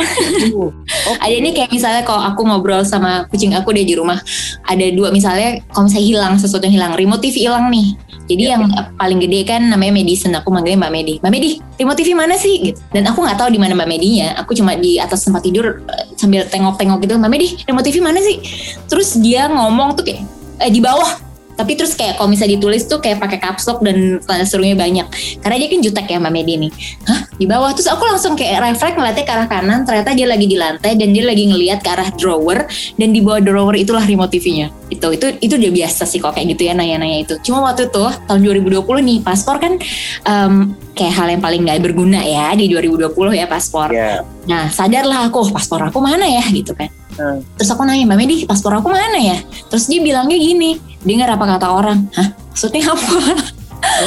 Oke. 1.10 1.18
ada 1.20 1.34
ini 1.34 1.50
kayak 1.54 1.70
misalnya 1.70 2.02
kalau 2.02 2.22
aku 2.22 2.42
ngobrol 2.42 2.82
sama 2.82 3.26
kucing 3.30 3.54
aku 3.54 3.70
dia 3.74 3.86
di 3.86 3.94
rumah 3.94 4.18
ada 4.64 4.86
dua 4.90 5.12
misalnya 5.14 5.62
kalau 5.70 5.86
misalnya 5.86 6.06
hilang 6.06 6.34
sesuatu 6.40 6.64
yang 6.66 6.76
hilang 6.80 6.92
remote 6.98 7.22
TV 7.22 7.46
hilang 7.48 7.70
nih. 7.70 7.94
Jadi 8.24 8.42
yang 8.56 8.64
paling 8.96 9.20
gede 9.20 9.44
kan 9.44 9.60
namanya 9.68 10.00
medicine 10.00 10.32
aku 10.32 10.48
manggilnya 10.48 10.80
Mbak 10.80 10.92
Medi. 10.96 11.14
Mbak 11.20 11.32
Medi 11.32 11.50
remote 11.76 11.98
TV 12.00 12.08
mana 12.16 12.34
sih? 12.40 12.72
Gitu. 12.72 12.80
Dan 12.88 13.04
aku 13.04 13.20
nggak 13.20 13.36
tahu 13.36 13.52
di 13.52 13.60
mana 13.60 13.76
Mbak 13.76 13.88
Medinya. 13.88 14.32
Aku 14.40 14.56
cuma 14.56 14.72
di 14.80 14.96
atas 14.96 15.28
tempat 15.28 15.44
tidur 15.44 15.84
eh, 15.84 16.08
sambil 16.16 16.48
tengok-tengok 16.48 17.04
gitu. 17.04 17.20
Mbak 17.20 17.30
Medi 17.30 17.48
remote 17.68 17.84
TV 17.84 18.00
mana 18.00 18.24
sih? 18.24 18.40
Terus 18.88 19.20
dia 19.20 19.52
ngomong 19.52 19.92
tuh 19.92 20.08
kayak 20.08 20.24
eh, 20.64 20.72
di 20.72 20.80
bawah 20.80 21.33
tapi 21.54 21.78
terus 21.78 21.94
kayak 21.94 22.18
kalau 22.18 22.30
misalnya 22.30 22.58
ditulis 22.58 22.86
tuh 22.86 22.98
kayak 22.98 23.22
pakai 23.22 23.38
caps 23.38 23.64
lock 23.70 23.80
dan 23.80 24.18
tanda 24.22 24.46
serunya 24.46 24.74
banyak. 24.74 25.06
Karena 25.40 25.56
dia 25.58 25.68
kan 25.70 25.80
jutek 25.80 26.06
ya 26.10 26.18
Mbak 26.18 26.32
Medi 26.34 26.54
nih. 26.66 26.72
Hah? 27.06 27.20
Di 27.34 27.46
bawah? 27.46 27.70
Terus 27.74 27.88
aku 27.90 28.02
langsung 28.06 28.34
kayak 28.34 28.62
refleks 28.62 28.94
ngeliatnya 28.94 29.24
ke 29.24 29.32
arah 29.32 29.48
kanan. 29.48 29.80
Ternyata 29.86 30.10
dia 30.14 30.26
lagi 30.26 30.46
di 30.46 30.56
lantai 30.58 30.92
dan 30.98 31.08
dia 31.14 31.24
lagi 31.24 31.44
ngeliat 31.46 31.80
ke 31.82 31.90
arah 31.90 32.08
drawer. 32.14 32.66
Dan 32.98 33.14
di 33.14 33.20
bawah 33.22 33.40
drawer 33.42 33.74
itulah 33.78 34.02
remote 34.02 34.30
TV-nya 34.34 34.84
itu 34.94 35.08
itu 35.16 35.26
itu 35.42 35.54
udah 35.58 35.72
biasa 35.74 36.02
sih 36.06 36.22
kok 36.22 36.32
kayak 36.36 36.54
gitu 36.54 36.70
ya 36.70 36.72
nanya-nanya 36.76 37.18
itu. 37.26 37.34
Cuma 37.42 37.64
waktu 37.66 37.90
itu 37.90 38.04
tahun 38.30 38.40
2020 38.40 38.84
nih 38.84 39.18
paspor 39.26 39.56
kan 39.58 39.80
em, 40.28 40.76
kayak 40.94 41.12
hal 41.12 41.26
yang 41.28 41.42
paling 41.42 41.60
nggak 41.62 41.82
berguna 41.82 42.22
ya 42.22 42.54
di 42.54 42.70
2020 42.70 43.10
ya 43.34 43.46
paspor. 43.46 43.90
Ya 43.90 44.22
nah 44.44 44.68
sadarlah 44.68 45.26
aku 45.26 45.42
"Oh, 45.42 45.50
paspor 45.50 45.82
aku 45.82 45.98
mana 45.98 46.24
ya? 46.24 46.42
Gitu 46.46 46.72
kan. 46.72 46.88
Hmm. 47.14 47.38
terus 47.54 47.70
aku 47.70 47.86
nanya 47.86 48.10
mbak 48.10 48.18
Medi 48.18 48.42
paspor 48.42 48.74
aku 48.74 48.90
mana 48.90 49.14
ya? 49.14 49.38
Terus 49.70 49.86
dia 49.86 50.02
bilangnya 50.02 50.34
gini 50.34 50.78
dengar 51.02 51.30
apa 51.30 51.46
kata 51.46 51.66
orang. 51.70 52.10
Hah? 52.10 52.34
Maksudnya 52.50 52.82
apa? 52.94 53.10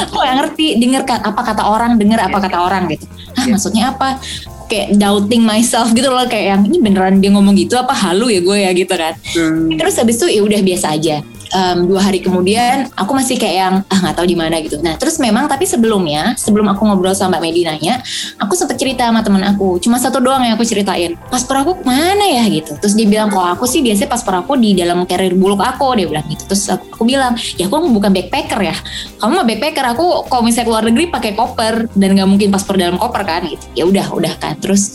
Aku 0.04 0.14
gak 0.18 0.34
ngerti 0.36 0.76
dengar 0.76 1.06
apa 1.06 1.40
kata 1.40 1.62
orang 1.64 1.96
dengar 1.96 2.20
apa 2.20 2.36
kata 2.36 2.58
orang 2.58 2.90
gitu. 2.90 3.08
Hah 3.32 3.44
Iya. 3.44 3.52
maksudnya 3.54 3.84
apa? 3.92 4.08
Kayak 4.68 5.00
doubting 5.00 5.40
myself 5.40 5.88
gitu 5.92 6.12
loh 6.12 6.28
kayak 6.28 6.52
yang 6.52 6.62
ini 6.68 6.76
beneran 6.76 7.24
dia 7.24 7.32
ngomong 7.32 7.56
gitu 7.56 7.72
apa? 7.74 7.96
Halu 7.96 8.28
ya 8.28 8.40
gue 8.44 8.58
ya 8.60 8.70
gitu 8.76 8.92
kan. 8.92 9.16
Hmm. 9.32 9.72
terus 9.72 9.96
habis 9.96 10.20
itu 10.20 10.28
ya 10.28 10.40
udah 10.44 10.60
biasa 10.60 10.86
aja 10.92 11.24
Em, 11.48 11.88
dua 11.88 12.04
hari 12.04 12.20
kemudian 12.20 12.92
aku 12.92 13.16
masih 13.16 13.40
kayak 13.40 13.56
yang 13.56 13.74
ah 13.88 13.98
nggak 14.04 14.20
tahu 14.20 14.26
di 14.28 14.36
mana 14.36 14.60
gitu. 14.60 14.76
Nah 14.84 15.00
terus 15.00 15.16
memang 15.16 15.48
tapi 15.48 15.64
sebelumnya 15.64 16.36
sebelum 16.36 16.68
aku 16.68 16.84
ngobrol 16.84 17.16
sama 17.16 17.40
mbak 17.40 17.48
Medi 17.48 17.64
nanya 17.64 18.04
aku 18.36 18.52
sempet 18.52 18.76
cerita 18.76 19.08
sama 19.08 19.24
temen 19.24 19.40
aku. 19.40 19.80
Cuma 19.80 19.96
satu 19.96 20.20
doang 20.20 20.44
yang 20.44 20.60
aku 20.60 20.68
ceritain. 20.68 21.16
Paspor 21.32 21.64
aku 21.64 21.72
mana 21.88 22.28
ya? 22.28 22.44
gitu. 22.48 22.76
Terus 22.76 22.92
dia 22.92 23.08
bilang 23.08 23.32
kalau 23.32 23.56
aku 23.56 23.64
sih 23.64 23.80
biasanya 23.80 24.12
paspor 24.12 24.44
aku 24.44 24.60
di 24.60 24.76
dalam 24.76 25.08
carrier 25.08 25.32
buluk 25.32 25.64
aku 25.64 25.96
dia 25.96 26.04
bilang 26.04 26.28
gitu. 26.28 26.44
Terus 26.52 26.68
aku, 26.68 26.84
aku 27.00 27.02
bilang 27.08 27.32
ya 27.56 27.64
aku 27.64 27.76
bukan 27.88 28.10
backpacker 28.12 28.60
ya. 28.60 28.76
Kamu 29.16 29.32
mah 29.40 29.46
backpacker? 29.48 29.84
Aku 29.96 30.28
kalau 30.28 30.42
misalnya 30.44 30.66
keluar 30.68 30.84
negeri 30.84 31.04
pakai 31.08 31.32
koper 31.32 31.88
dan 31.96 32.08
nggak 32.12 32.28
mungkin 32.28 32.48
paspor 32.52 32.76
dalam 32.76 33.00
koper 33.00 33.24
kan? 33.24 33.48
Gitu. 33.48 33.64
Ya 33.72 33.84
udah 33.88 34.06
udah 34.12 34.34
kan. 34.36 34.60
Terus 34.60 34.92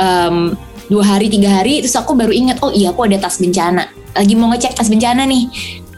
em, 0.00 0.56
dua 0.88 1.04
hari 1.04 1.28
tiga 1.28 1.60
hari 1.60 1.84
terus 1.84 1.94
aku 1.94 2.16
baru 2.16 2.32
ingat 2.32 2.58
oh 2.64 2.72
iya 2.72 2.88
aku 2.96 3.04
ada 3.04 3.20
tas 3.20 3.36
bencana. 3.36 3.84
Lagi 4.10 4.34
mau 4.34 4.50
ngecek 4.50 4.74
tas 4.74 4.90
bencana 4.90 5.22
nih 5.22 5.46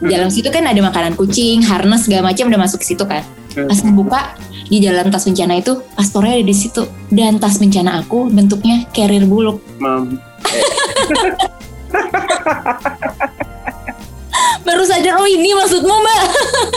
di 0.01 0.09
dalam 0.09 0.29
situ 0.31 0.49
kan 0.49 0.65
ada 0.65 0.79
makanan 0.81 1.13
kucing 1.13 1.61
harness 1.61 2.09
segala 2.09 2.33
macam 2.33 2.49
udah 2.49 2.61
masuk 2.61 2.81
ke 2.81 2.87
situ 2.93 3.05
kan 3.05 3.21
Hmm. 3.53 3.69
pas 3.69 3.77
ngebuka 3.85 4.21
di 4.65 4.81
dalam 4.81 5.13
tas 5.13 5.29
bencana 5.29 5.61
itu 5.61 5.77
paspornya 5.93 6.41
ada 6.41 6.45
di 6.49 6.57
situ 6.57 6.89
dan 7.13 7.37
tas 7.37 7.61
bencana 7.61 8.01
aku 8.01 8.25
bentuknya 8.25 8.89
carrier 8.89 9.29
buluk 9.29 9.61
Mam. 9.77 10.17
baru 14.65 14.83
sadar 14.89 15.21
oh 15.21 15.29
ini 15.29 15.53
maksudmu 15.53 15.93
mbak 15.93 16.21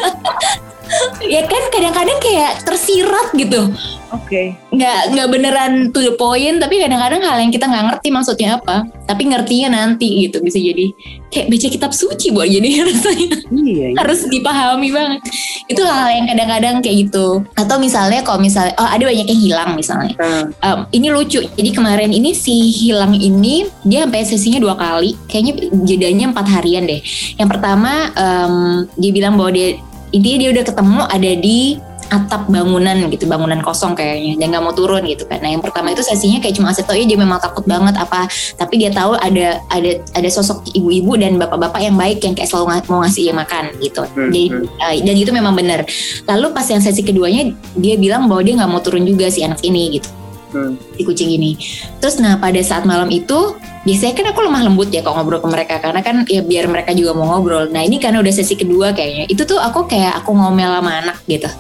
ya 1.35 1.43
kan 1.45 1.63
kadang-kadang 1.71 2.19
kayak 2.21 2.63
tersirat 2.63 3.33
gitu 3.35 3.71
Oke. 4.15 4.55
nggak 4.71 5.01
nggak 5.13 5.29
beneran 5.29 5.73
to 5.91 5.99
the 5.99 6.15
point 6.15 6.63
tapi 6.63 6.79
kadang-kadang 6.79 7.19
hal 7.21 7.37
yang 7.43 7.51
kita 7.51 7.67
nggak 7.67 7.85
ngerti 7.91 8.09
maksudnya 8.15 8.55
apa 8.55 8.87
tapi 9.03 9.27
ngertinya 9.27 9.69
nanti 9.75 10.27
gitu 10.27 10.39
bisa 10.41 10.63
jadi 10.63 10.95
kayak 11.27 11.47
baca 11.51 11.67
kitab 11.69 11.91
suci 11.91 12.31
buat 12.31 12.47
jadi 12.47 12.69
rasanya 12.87 13.29
Iya. 13.51 13.87
iya. 13.93 13.99
harus 13.99 14.27
dipahami 14.31 14.95
banget 14.95 15.21
itu 15.67 15.83
hal 15.83 16.07
yang 16.15 16.27
kadang-kadang 16.31 16.75
kayak 16.79 16.97
gitu 17.11 17.43
atau 17.59 17.77
misalnya 17.83 18.23
kalau 18.23 18.39
misalnya 18.39 18.79
oh 18.79 18.87
ada 18.87 19.03
banyak 19.03 19.27
yang 19.27 19.41
hilang 19.43 19.71
misalnya 19.75 20.15
Hmm. 20.17 20.49
Um, 20.65 20.79
ini 20.95 21.11
lucu 21.13 21.43
jadi 21.43 21.71
kemarin 21.75 22.09
ini 22.09 22.33
si 22.33 22.71
hilang 22.73 23.13
ini 23.13 23.69
dia 23.85 24.07
sampai 24.07 24.23
sesinya 24.23 24.63
dua 24.63 24.75
kali 24.79 25.13
kayaknya 25.29 25.67
jedanya 25.83 26.31
empat 26.31 26.47
harian 26.47 26.87
deh 26.87 27.03
yang 27.37 27.51
pertama 27.51 28.11
em, 28.15 28.55
dia 28.97 29.11
bilang 29.13 29.35
bahwa 29.37 29.51
dia 29.53 29.77
intinya 30.17 30.39
dia 30.41 30.51
udah 30.57 30.65
ketemu 30.65 31.01
ada 31.05 31.33
di 31.37 31.61
atap 32.07 32.47
bangunan 32.47 33.11
gitu 33.11 33.27
bangunan 33.27 33.59
kosong 33.63 33.99
kayaknya. 33.99 34.39
Dan 34.39 34.55
nggak 34.55 34.63
mau 34.63 34.75
turun 34.75 35.03
gitu 35.05 35.27
kan. 35.27 35.43
Nah 35.43 35.51
yang 35.51 35.63
pertama 35.63 35.91
itu 35.91 36.07
sesinya 36.07 36.39
kayak 36.39 36.55
cuma 36.55 36.71
tau 36.71 36.95
ya 36.95 37.03
dia 37.03 37.19
memang 37.19 37.43
takut 37.43 37.67
banget 37.67 37.99
apa. 37.99 38.31
Tapi 38.57 38.75
dia 38.79 38.91
tahu 38.95 39.19
ada 39.19 39.59
ada 39.75 39.91
ada 40.15 40.29
sosok 40.31 40.71
ibu-ibu 40.73 41.19
dan 41.19 41.37
bapak-bapak 41.37 41.83
yang 41.83 41.99
baik 41.99 42.23
yang 42.23 42.39
kayak 42.39 42.47
selalu 42.47 42.79
mau 42.87 43.03
ngasih 43.03 43.31
dia 43.31 43.35
makan 43.35 43.65
gitu. 43.83 44.03
Hmm, 44.07 44.31
jadi 44.31 44.45
hmm. 44.55 44.65
uh, 44.79 44.95
dan 45.03 45.15
itu 45.19 45.31
memang 45.35 45.55
benar. 45.59 45.83
Lalu 46.31 46.47
pas 46.55 46.67
yang 46.71 46.83
sesi 46.83 47.03
keduanya 47.03 47.51
dia 47.75 47.99
bilang 47.99 48.31
bahwa 48.31 48.47
dia 48.47 48.55
nggak 48.55 48.71
mau 48.71 48.81
turun 48.81 49.03
juga 49.03 49.27
si 49.27 49.43
anak 49.43 49.61
ini 49.67 49.99
gitu 49.99 50.09
Hmm. 50.55 50.79
si 50.95 51.03
kucing 51.03 51.31
ini. 51.35 51.59
Terus 51.99 52.23
nah 52.23 52.39
pada 52.39 52.63
saat 52.63 52.87
malam 52.87 53.11
itu 53.11 53.59
biasanya 53.83 54.15
kan 54.15 54.27
aku 54.31 54.41
lemah 54.47 54.63
lembut 54.67 54.91
ya 54.95 55.03
kalau 55.03 55.19
ngobrol 55.23 55.43
ke 55.43 55.49
mereka 55.51 55.75
karena 55.83 56.01
kan 56.03 56.23
ya 56.27 56.43
biar 56.43 56.71
mereka 56.71 56.95
juga 56.95 57.19
mau 57.19 57.27
ngobrol. 57.35 57.67
Nah 57.71 57.83
ini 57.83 57.99
karena 57.99 58.23
udah 58.23 58.31
sesi 58.31 58.55
kedua 58.55 58.95
kayaknya 58.95 59.27
itu 59.27 59.43
tuh 59.43 59.59
aku 59.59 59.91
kayak 59.91 60.23
aku 60.23 60.31
ngomel 60.35 60.71
sama 60.71 60.93
anak 61.03 61.17
gitu 61.27 61.51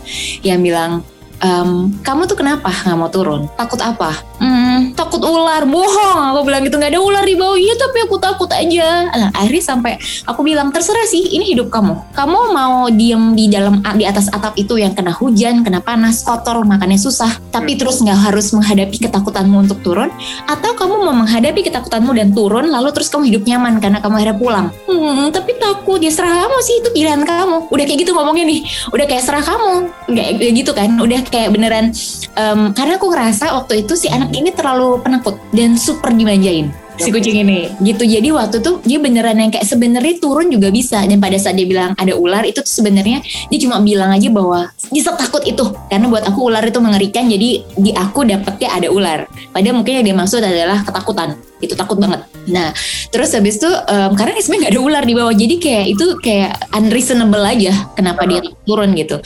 yang 0.46 0.62
bilang 0.62 1.02
"Em, 1.40 1.92
kamu 2.00 2.24
tuh 2.24 2.36
kenapa 2.38 2.72
nggak 2.72 2.96
mau 2.96 3.10
turun? 3.12 3.48
Takut 3.56 3.80
apa? 3.82 4.12
Hmm, 4.36 4.92
takut 4.92 5.20
ular. 5.20 5.64
Bohong. 5.64 6.36
Aku 6.36 6.44
bilang 6.44 6.64
gitu 6.64 6.76
nggak 6.76 6.92
ada 6.92 7.00
ular 7.00 7.24
di 7.24 7.36
bawah. 7.36 7.56
Iya 7.56 7.74
tapi 7.76 8.04
aku 8.04 8.16
takut 8.20 8.48
aja. 8.52 9.08
Nah, 9.08 9.30
akhirnya 9.32 9.64
sampai 9.64 9.92
aku 10.28 10.40
bilang 10.44 10.68
terserah 10.72 11.08
sih. 11.08 11.36
Ini 11.36 11.56
hidup 11.56 11.72
kamu. 11.72 12.12
Kamu 12.12 12.38
mau 12.52 12.88
diem 12.92 13.32
di 13.32 13.48
dalam 13.48 13.80
di 13.96 14.04
atas 14.04 14.28
atap 14.28 14.56
itu 14.60 14.76
yang 14.76 14.92
kena 14.92 15.12
hujan, 15.12 15.64
kena 15.64 15.80
panas, 15.80 16.20
kotor, 16.20 16.64
makannya 16.68 17.00
susah. 17.00 17.32
Tapi 17.52 17.80
terus 17.80 18.00
nggak 18.04 18.32
harus 18.32 18.52
menghadapi 18.52 18.96
ketakutanmu 19.08 19.56
untuk 19.68 19.80
turun. 19.80 20.12
Atau 20.44 20.76
kamu 20.76 21.04
mau 21.04 21.16
menghadapi 21.16 21.64
ketakutanmu 21.64 22.12
dan 22.12 22.32
turun, 22.36 22.68
lalu 22.68 22.92
terus 22.92 23.08
kamu 23.08 23.32
hidup 23.32 23.42
nyaman 23.48 23.80
karena 23.80 23.98
kamu 24.04 24.14
akhirnya 24.20 24.36
pulang. 24.36 24.66
Hmm, 24.88 25.32
tapi 25.32 25.56
takut. 25.56 26.00
Ya 26.00 26.12
serah 26.12 26.44
kamu 26.44 26.56
sih 26.60 26.76
itu 26.84 26.88
pilihan 26.92 27.24
kamu. 27.24 27.72
Udah 27.72 27.84
kayak 27.88 27.98
gitu 28.04 28.12
ngomongnya 28.12 28.44
nih. 28.44 28.60
Udah 28.92 29.06
kayak 29.08 29.24
serah 29.24 29.40
kamu. 29.40 29.88
Kayak 30.12 30.32
kayak 30.36 30.54
gitu 30.60 30.72
kan. 30.76 30.90
Udah 31.00 31.20
kayak 31.28 31.54
beneran 31.54 31.92
em, 32.36 32.60
karena 32.72 32.98
aku 32.98 33.06
ngerasa 33.12 33.52
waktu 33.52 33.86
itu 33.86 33.94
si 33.98 34.06
anak 34.08 34.32
ini 34.34 34.52
terlalu 34.52 35.00
penakut 35.02 35.38
dan 35.52 35.74
super 35.78 36.12
dimanjain 36.12 36.72
si 36.96 37.12
kucing 37.12 37.44
ini 37.44 37.68
gitu. 37.84 38.04
Jadi 38.08 38.28
waktu 38.32 38.56
tuh 38.64 38.80
dia 38.82 38.96
beneran 38.96 39.36
yang 39.36 39.52
kayak 39.52 39.68
sebenarnya 39.68 40.16
turun 40.16 40.48
juga 40.48 40.72
bisa 40.72 41.04
dan 41.04 41.20
pada 41.20 41.36
saat 41.36 41.56
dia 41.56 41.68
bilang 41.68 41.92
ada 41.96 42.16
ular 42.16 42.42
itu 42.48 42.60
tuh 42.64 42.72
sebenarnya 42.82 43.20
dia 43.52 43.58
cuma 43.60 43.80
bilang 43.84 44.10
aja 44.12 44.28
bahwa 44.32 44.72
dia 44.88 45.02
takut 45.04 45.44
itu. 45.44 45.64
Karena 45.92 46.08
buat 46.08 46.24
aku 46.24 46.48
ular 46.48 46.64
itu 46.64 46.80
mengerikan 46.80 47.28
jadi 47.28 47.62
di 47.76 47.90
aku 47.92 48.24
dapetnya 48.24 48.68
ada 48.72 48.88
ular. 48.88 49.28
Padahal 49.52 49.76
mungkin 49.76 50.00
yang 50.00 50.06
dia 50.08 50.16
maksud 50.16 50.40
adalah 50.40 50.82
ketakutan 50.82 51.36
itu 51.60 51.74
takut 51.74 51.96
banget. 51.96 52.24
Nah 52.48 52.72
terus 53.10 53.32
habis 53.32 53.58
itu 53.58 53.68
em, 53.68 54.12
karena 54.14 54.36
sebenarnya 54.38 54.62
nggak 54.68 54.74
ada 54.76 54.82
ular 54.82 55.04
di 55.04 55.14
bawah 55.16 55.34
jadi 55.34 55.54
kayak 55.56 55.86
itu 55.96 56.06
kayak 56.20 56.52
unreasonable 56.76 57.44
aja 57.44 57.72
kenapa 57.96 58.22
dia 58.28 58.40
turun 58.64 58.92
gitu. 58.94 59.16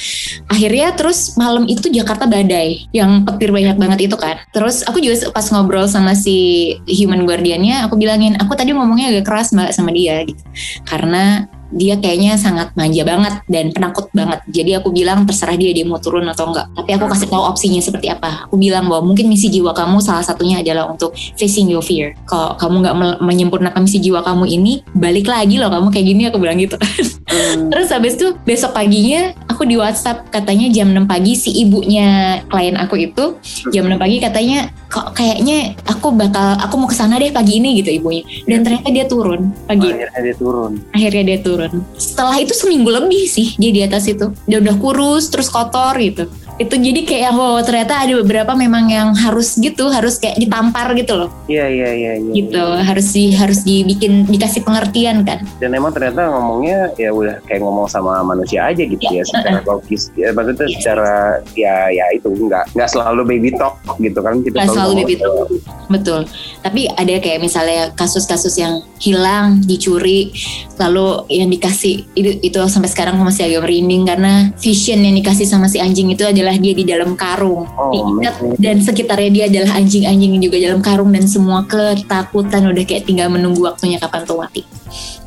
Akhirnya 0.50 0.94
terus 0.94 1.34
malam 1.36 1.66
itu 1.66 1.90
Jakarta 1.90 2.30
badai 2.30 2.86
yang 2.94 3.26
petir 3.26 3.50
banyak 3.50 3.76
banget 3.76 4.10
itu 4.10 4.16
kan. 4.16 4.38
Terus 4.54 4.86
aku 4.86 5.02
juga 5.02 5.30
pas 5.30 5.46
ngobrol 5.50 5.86
sama 5.90 6.14
si 6.14 6.74
human 6.86 7.26
guardiannya 7.26 7.86
aku 7.86 7.98
bilangin 7.98 8.38
aku 8.38 8.54
tadi 8.54 8.72
ngomongnya 8.74 9.12
agak 9.14 9.24
keras 9.28 9.52
mbak 9.54 9.74
sama 9.74 9.90
dia 9.90 10.22
gitu. 10.24 10.42
Karena 10.86 11.46
dia 11.70 11.94
kayaknya 11.98 12.34
sangat 12.36 12.74
manja 12.74 13.02
banget 13.06 13.34
dan 13.46 13.70
penakut 13.70 14.10
banget. 14.10 14.42
Jadi 14.50 14.70
aku 14.78 14.90
bilang 14.90 15.24
terserah 15.24 15.54
dia 15.54 15.70
dia 15.70 15.86
mau 15.86 16.02
turun 16.02 16.26
atau 16.26 16.50
enggak. 16.50 16.66
Tapi 16.74 16.90
aku 16.98 17.06
kasih 17.10 17.28
tahu 17.30 17.42
opsinya 17.46 17.80
seperti 17.82 18.10
apa. 18.10 18.46
Aku 18.50 18.58
bilang 18.58 18.90
bahwa 18.90 19.10
mungkin 19.14 19.30
misi 19.30 19.48
jiwa 19.48 19.74
kamu 19.74 20.02
salah 20.02 20.22
satunya 20.26 20.60
adalah 20.60 20.90
untuk 20.90 21.14
facing 21.38 21.70
your 21.70 21.82
fear. 21.82 22.14
Kalau 22.26 22.58
kamu 22.58 22.86
nggak 22.86 22.96
menyempurnakan 23.22 23.80
misi 23.86 23.98
jiwa 24.02 24.22
kamu 24.22 24.44
ini, 24.50 24.82
balik 24.94 25.30
lagi 25.30 25.56
loh 25.58 25.70
kamu 25.70 25.88
kayak 25.94 26.06
gini 26.06 26.22
aku 26.26 26.38
bilang 26.42 26.58
gitu. 26.58 26.76
Hmm. 26.76 27.68
Terus 27.72 27.88
habis 27.94 28.18
itu 28.18 28.34
besok 28.42 28.74
paginya 28.74 29.34
aku 29.60 29.68
di 29.68 29.76
WhatsApp 29.76 30.32
katanya 30.32 30.72
jam 30.72 30.88
6 30.88 31.04
pagi 31.04 31.36
si 31.36 31.52
ibunya 31.60 32.40
klien 32.48 32.80
aku 32.80 32.96
itu 32.96 33.36
jam 33.68 33.84
6 33.84 34.00
pagi 34.00 34.16
katanya 34.16 34.72
kok 34.88 35.12
kayaknya 35.12 35.76
aku 35.84 36.16
bakal 36.16 36.56
aku 36.56 36.80
mau 36.80 36.88
ke 36.88 36.96
sana 36.96 37.20
deh 37.20 37.28
pagi 37.28 37.60
ini 37.60 37.76
gitu 37.84 37.92
ibunya 37.92 38.24
dan 38.48 38.64
ternyata 38.64 38.88
dia 38.88 39.04
turun 39.04 39.52
pagi 39.68 39.92
akhirnya 39.92 40.24
dia 40.24 40.34
turun 40.40 40.72
akhirnya 40.96 41.22
dia 41.28 41.38
turun 41.44 41.59
setelah 41.98 42.36
itu 42.40 42.54
seminggu 42.56 42.88
lebih 42.88 43.26
sih 43.28 43.58
dia 43.60 43.72
di 43.74 43.82
atas 43.84 44.08
itu. 44.08 44.32
Dia 44.48 44.62
udah 44.62 44.76
kurus 44.80 45.28
terus 45.28 45.52
kotor 45.52 45.98
gitu 46.00 46.30
itu 46.60 46.76
jadi 46.76 47.00
kayak 47.08 47.32
wow 47.32 47.56
ternyata 47.64 48.04
ada 48.04 48.20
beberapa 48.20 48.52
memang 48.52 48.92
yang 48.92 49.16
harus 49.16 49.56
gitu 49.56 49.88
harus 49.88 50.20
kayak 50.20 50.36
ditampar 50.36 50.92
gitu 50.92 51.16
loh. 51.16 51.32
Iya 51.48 51.66
iya 51.72 51.90
iya 51.96 52.12
ya, 52.20 52.32
gitu 52.36 52.60
ya. 52.60 52.84
harus 52.84 53.06
di 53.16 53.32
harus 53.32 53.64
dibikin 53.64 54.28
dikasih 54.28 54.60
pengertian 54.68 55.24
kan. 55.24 55.40
Dan 55.56 55.72
emang 55.72 55.96
ternyata 55.96 56.28
ngomongnya 56.28 56.92
ya 57.00 57.16
udah 57.16 57.40
kayak 57.48 57.64
ngomong 57.64 57.88
sama 57.88 58.20
manusia 58.20 58.68
aja 58.68 58.84
gitu 58.84 59.00
ya, 59.08 59.24
ya 59.24 59.32
secara 59.32 59.64
logis. 59.72 60.12
Ya 60.20 60.36
maksudnya 60.36 60.68
ya. 60.68 60.72
secara 60.76 61.12
ya 61.56 61.76
ya 61.88 62.04
itu 62.12 62.28
enggak 62.28 62.68
enggak 62.76 62.90
selalu 62.92 63.22
baby 63.24 63.50
talk 63.56 63.80
gitu 63.96 64.20
kan 64.20 64.44
kita 64.44 64.56
selalu, 64.60 64.76
selalu 64.76 64.92
baby 65.00 65.14
talk. 65.16 65.48
Betul. 65.88 66.20
Tapi 66.60 66.92
ada 66.92 67.14
kayak 67.24 67.40
misalnya 67.40 67.88
kasus-kasus 67.96 68.52
yang 68.60 68.84
hilang 69.00 69.64
dicuri 69.64 70.28
lalu 70.76 71.24
yang 71.32 71.48
dikasih 71.48 72.04
itu 72.12 72.36
itu 72.44 72.58
sampai 72.68 72.92
sekarang 72.92 73.16
masih 73.20 73.48
agak 73.48 73.64
merinding 73.64 74.04
karena 74.04 74.52
vision 74.60 75.00
yang 75.00 75.16
dikasih 75.16 75.48
sama 75.48 75.72
si 75.72 75.80
anjing 75.80 76.12
itu 76.12 76.20
adalah 76.24 76.49
adalah 76.50 76.58
dia 76.58 76.74
di 76.74 76.84
dalam 76.84 77.14
karung. 77.14 77.62
Oh, 77.78 77.94
diingat 77.94 78.34
dan 78.58 78.82
sekitarnya 78.82 79.30
dia 79.30 79.44
adalah 79.46 79.78
anjing-anjing 79.78 80.42
juga 80.42 80.58
dalam 80.58 80.82
karung 80.82 81.14
dan 81.14 81.24
semua 81.30 81.62
ketakutan 81.64 82.66
udah 82.66 82.84
kayak 82.84 83.06
tinggal 83.06 83.30
menunggu 83.30 83.62
waktunya 83.62 84.02
kapan 84.02 84.26
tuh 84.26 84.42
mati 84.42 84.66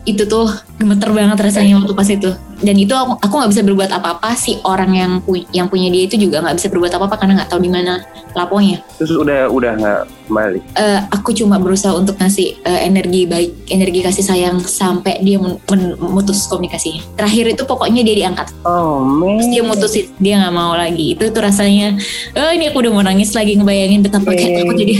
itu 0.04 0.28
tuh 0.28 0.52
gemeter 0.76 1.10
banget 1.16 1.39
rasanya 1.39 1.80
waktu 1.80 1.94
pas 1.96 2.10
itu. 2.12 2.32
Dan 2.63 2.80
itu 2.80 2.96
aku 2.96 3.20
aku 3.20 3.34
nggak 3.44 3.52
bisa 3.52 3.63
berbuat 3.68 3.92
apa-apa 3.92 4.39
si 4.39 4.56
orang 4.63 4.92
yang 4.96 5.12
pu 5.20 5.44
yang 5.52 5.68
punya 5.68 5.92
dia 5.92 6.08
itu 6.08 6.16
juga 6.16 6.39
nggak 6.39 6.56
bisa 6.60 6.68
berbuat 6.72 6.96
apa-apa 6.96 7.16
karena 7.20 7.44
nggak 7.44 7.52
tahu 7.52 7.60
di 7.60 7.72
mana 7.72 8.04
laponya. 8.36 8.80
Terus 9.00 9.16
udah 9.20 9.52
udah 9.52 9.72
nggak 9.76 10.02
kembali 10.24 10.60
uh, 10.80 11.00
aku 11.12 11.36
cuma 11.36 11.60
berusaha 11.60 11.92
untuk 11.92 12.16
ngasih 12.16 12.56
uh, 12.63 12.80
energi 12.80 13.28
baik 13.28 13.68
energi 13.68 14.00
kasih 14.00 14.24
sayang 14.24 14.58
sampai 14.63 15.20
dia 15.20 15.39
memutus 16.00 16.48
komunikasi. 16.48 17.04
Terakhir 17.20 17.52
itu 17.52 17.63
pokoknya 17.68 18.08
dia 18.08 18.16
diangkat. 18.24 18.56
Oh 18.63 19.04
man. 19.04 19.44
Terus 19.44 19.50
dia 19.52 19.63
mutusin. 19.63 20.06
Dia 20.24 20.39
nggak 20.39 20.56
mau 20.56 20.72
lagi. 20.76 21.20
Itu 21.20 21.28
tuh 21.36 21.44
rasanya 21.44 22.00
oh 22.39 22.52
ini 22.56 22.72
aku 22.72 22.80
udah 22.80 22.92
mau 22.96 23.04
nangis 23.04 23.36
lagi 23.36 23.60
ngebayangin 23.60 24.04
betapa 24.04 24.32
kayak 24.32 24.63
aku 24.63 24.74
jadi 24.80 24.96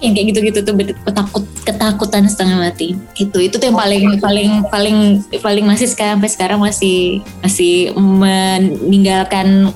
yang 0.00 0.12
kayak 0.16 0.26
gitu-gitu 0.32 0.58
tuh 0.64 0.74
takut 1.12 1.44
ketakutan 1.64 2.24
setengah 2.26 2.56
mati. 2.68 2.96
Itu 3.16 3.36
itu 3.40 3.60
tuh 3.60 3.68
yang 3.68 3.78
paling 3.78 4.04
paling 4.18 4.50
paling 4.72 4.96
paling 5.40 5.64
masih 5.68 5.88
sekarang 5.88 6.18
sampai 6.18 6.32
sekarang 6.32 6.58
masih 6.60 7.20
masih 7.44 7.92
meninggalkan 7.96 9.72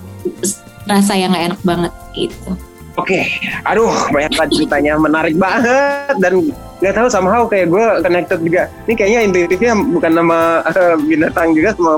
rasa 0.89 1.17
yang 1.17 1.33
gak 1.33 1.53
enak 1.53 1.61
banget 1.65 1.93
gitu. 2.17 2.53
Oke, 2.95 3.27
aduh 3.67 3.91
banyak 4.15 4.33
banget 4.39 4.51
ceritanya. 4.55 4.95
Menarik 4.95 5.35
banget. 5.35 6.15
Dan 6.23 6.55
nggak 6.79 6.95
tahu 6.95 7.09
somehow 7.11 7.43
kayak 7.51 7.69
gue 7.69 7.85
connected 8.07 8.39
juga. 8.39 8.63
Ini 8.87 8.95
kayaknya 8.95 9.21
intuitifnya 9.27 9.73
bukan 9.75 10.13
nama 10.15 10.63
uh, 10.63 10.95
binatang 11.03 11.59
juga 11.59 11.75
sama 11.75 11.95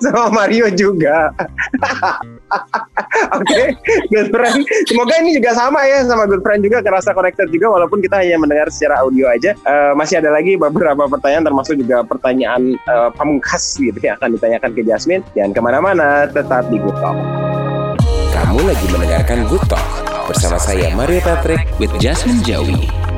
sama 0.00 0.32
Mario 0.32 0.72
juga. 0.72 1.28
Oke, 3.40 3.46
okay, 3.46 3.66
good 4.10 4.28
friend. 4.34 4.62
Semoga 4.86 5.14
ini 5.22 5.36
juga 5.36 5.50
sama 5.54 5.86
ya 5.86 6.02
sama 6.06 6.26
good 6.26 6.42
friend 6.42 6.62
juga 6.66 6.82
kerasa 6.82 7.14
connected 7.14 7.50
juga 7.50 7.70
walaupun 7.70 8.02
kita 8.02 8.22
hanya 8.22 8.36
mendengar 8.40 8.68
secara 8.72 9.02
audio 9.02 9.30
aja. 9.30 9.54
Uh, 9.62 9.92
masih 9.94 10.18
ada 10.18 10.30
lagi 10.34 10.58
beberapa 10.58 11.06
pertanyaan 11.06 11.44
termasuk 11.46 11.74
juga 11.78 12.02
pertanyaan 12.06 12.74
uh, 12.90 13.10
pamungkas 13.14 13.78
gitu 13.78 13.98
ya 13.98 14.18
akan 14.18 14.34
ditanyakan 14.38 14.70
ke 14.74 14.82
Jasmine. 14.86 15.22
Jangan 15.34 15.52
ke 15.54 15.60
mana-mana, 15.62 16.08
tetap 16.30 16.66
di 16.70 16.78
Good 16.78 16.98
Talk. 16.98 17.16
Kamu 18.30 18.60
lagi 18.66 18.86
mendengarkan 18.90 19.46
Good 19.50 19.66
Talk 19.70 19.86
bersama 20.30 20.58
saya 20.62 20.94
Mario 20.94 21.18
Patrick 21.22 21.66
with 21.82 21.90
Jasmine 21.98 22.42
Jawi. 22.46 23.09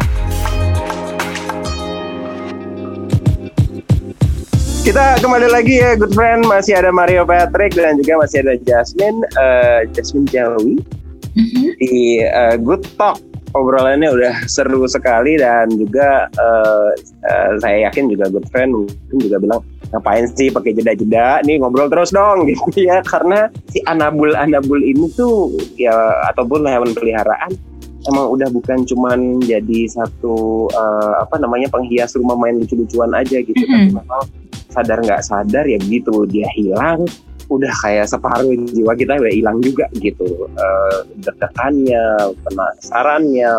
Kita 4.82 5.14
kembali 5.22 5.46
lagi 5.46 5.78
ya, 5.78 5.94
good 5.94 6.10
friend. 6.10 6.42
Masih 6.50 6.74
ada 6.74 6.90
Mario 6.90 7.22
Patrick 7.22 7.70
dan 7.78 8.02
juga 8.02 8.18
masih 8.18 8.42
ada 8.42 8.58
Jasmine, 8.66 9.22
uh, 9.38 9.86
Jasmine 9.94 10.26
Jawi 10.26 10.82
mm-hmm. 11.38 11.66
di 11.78 12.18
uh, 12.26 12.58
Good 12.58 12.98
Talk. 12.98 13.22
Obrolannya 13.54 14.10
udah 14.10 14.42
seru 14.50 14.82
sekali 14.90 15.38
dan 15.38 15.70
juga 15.78 16.26
uh, 16.34 16.90
uh, 16.98 17.50
saya 17.62 17.86
yakin 17.86 18.10
juga 18.10 18.26
good 18.26 18.48
friend 18.50 18.74
mungkin 18.74 19.16
juga 19.22 19.38
bilang 19.38 19.60
ngapain 19.94 20.26
sih 20.34 20.50
pakai 20.50 20.74
jeda-jeda 20.74 21.38
nih 21.46 21.62
ngobrol 21.62 21.86
terus 21.86 22.10
dong 22.10 22.42
gitu 22.50 22.82
ya 22.82 23.04
karena 23.06 23.52
si 23.70 23.78
anabul-anabul 23.86 24.82
ini 24.82 25.06
tuh 25.14 25.52
ya 25.78 25.94
ataupun 26.32 26.64
hewan 26.64 26.90
peliharaan 26.96 27.54
emang 28.08 28.26
udah 28.34 28.48
bukan 28.50 28.88
cuman 28.88 29.44
jadi 29.44 29.84
satu 29.84 30.66
uh, 30.72 31.22
apa 31.22 31.38
namanya 31.38 31.68
penghias 31.70 32.16
rumah 32.16 32.34
main 32.34 32.56
lucu-lucuan 32.56 33.12
aja 33.12 33.36
gitu 33.44 33.52
mm 33.52 33.68
-hmm. 33.68 33.76
tapi 33.76 34.00
memang 34.00 34.24
sadar 34.72 34.98
nggak 35.04 35.22
sadar 35.22 35.64
ya 35.68 35.76
begitu 35.76 36.24
dia 36.26 36.48
hilang 36.56 37.04
udah 37.52 37.72
kayak 37.84 38.08
separuh 38.08 38.48
jiwa 38.72 38.96
kita 38.96 39.20
udah 39.20 39.32
hilang 39.32 39.58
juga 39.60 39.84
gitu. 40.00 40.48
Uh, 40.56 41.04
deg-degannya 41.20 42.32
penasarannya 42.40 43.52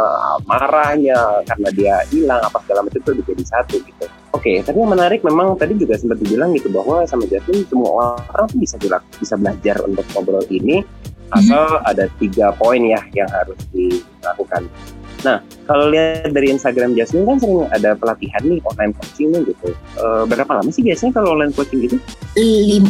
marahnya 0.49 1.45
karena 1.45 1.69
dia 1.77 1.95
hilang 2.09 2.41
apa 2.41 2.57
segala 2.65 2.89
macam 2.89 2.99
itu 3.05 3.11
jadi 3.21 3.43
satu 3.45 3.77
gitu. 3.85 4.05
Oke 4.33 4.49
okay, 4.49 4.57
tapi 4.65 4.81
yang 4.81 4.91
menarik 4.97 5.21
memang 5.21 5.53
tadi 5.61 5.77
juga 5.77 5.93
sempat 5.93 6.17
dibilang 6.17 6.57
gitu 6.57 6.73
bahwa 6.73 7.05
sama 7.05 7.29
Jasmine 7.29 7.69
semua 7.69 8.17
orang 8.33 8.49
tuh 8.49 8.57
bisa 8.57 8.75
bisa 9.21 9.37
belajar 9.37 9.77
untuk 9.85 10.05
ngobrol 10.17 10.41
ini 10.49 10.81
asal 11.33 11.65
mm-hmm. 11.65 11.89
ada 11.89 12.05
tiga 12.21 12.47
poin 12.57 12.81
ya 12.81 13.01
yang 13.17 13.29
harus 13.29 13.57
dilakukan 13.73 14.69
Nah, 15.23 15.39
kalau 15.63 15.87
lihat 15.87 16.35
dari 16.35 16.51
Instagram 16.51 16.99
Jasmine 16.99 17.23
kan 17.23 17.37
sering 17.39 17.63
ada 17.71 17.95
pelatihan 17.95 18.43
nih 18.43 18.59
online 18.67 18.91
coaching 18.99 19.31
nih 19.31 19.41
gitu. 19.55 19.71
E, 19.95 20.05
berapa 20.27 20.51
lama 20.51 20.67
sih 20.67 20.83
biasanya 20.83 21.15
kalau 21.15 21.39
online 21.39 21.55
coaching 21.55 21.79
gitu? 21.87 21.95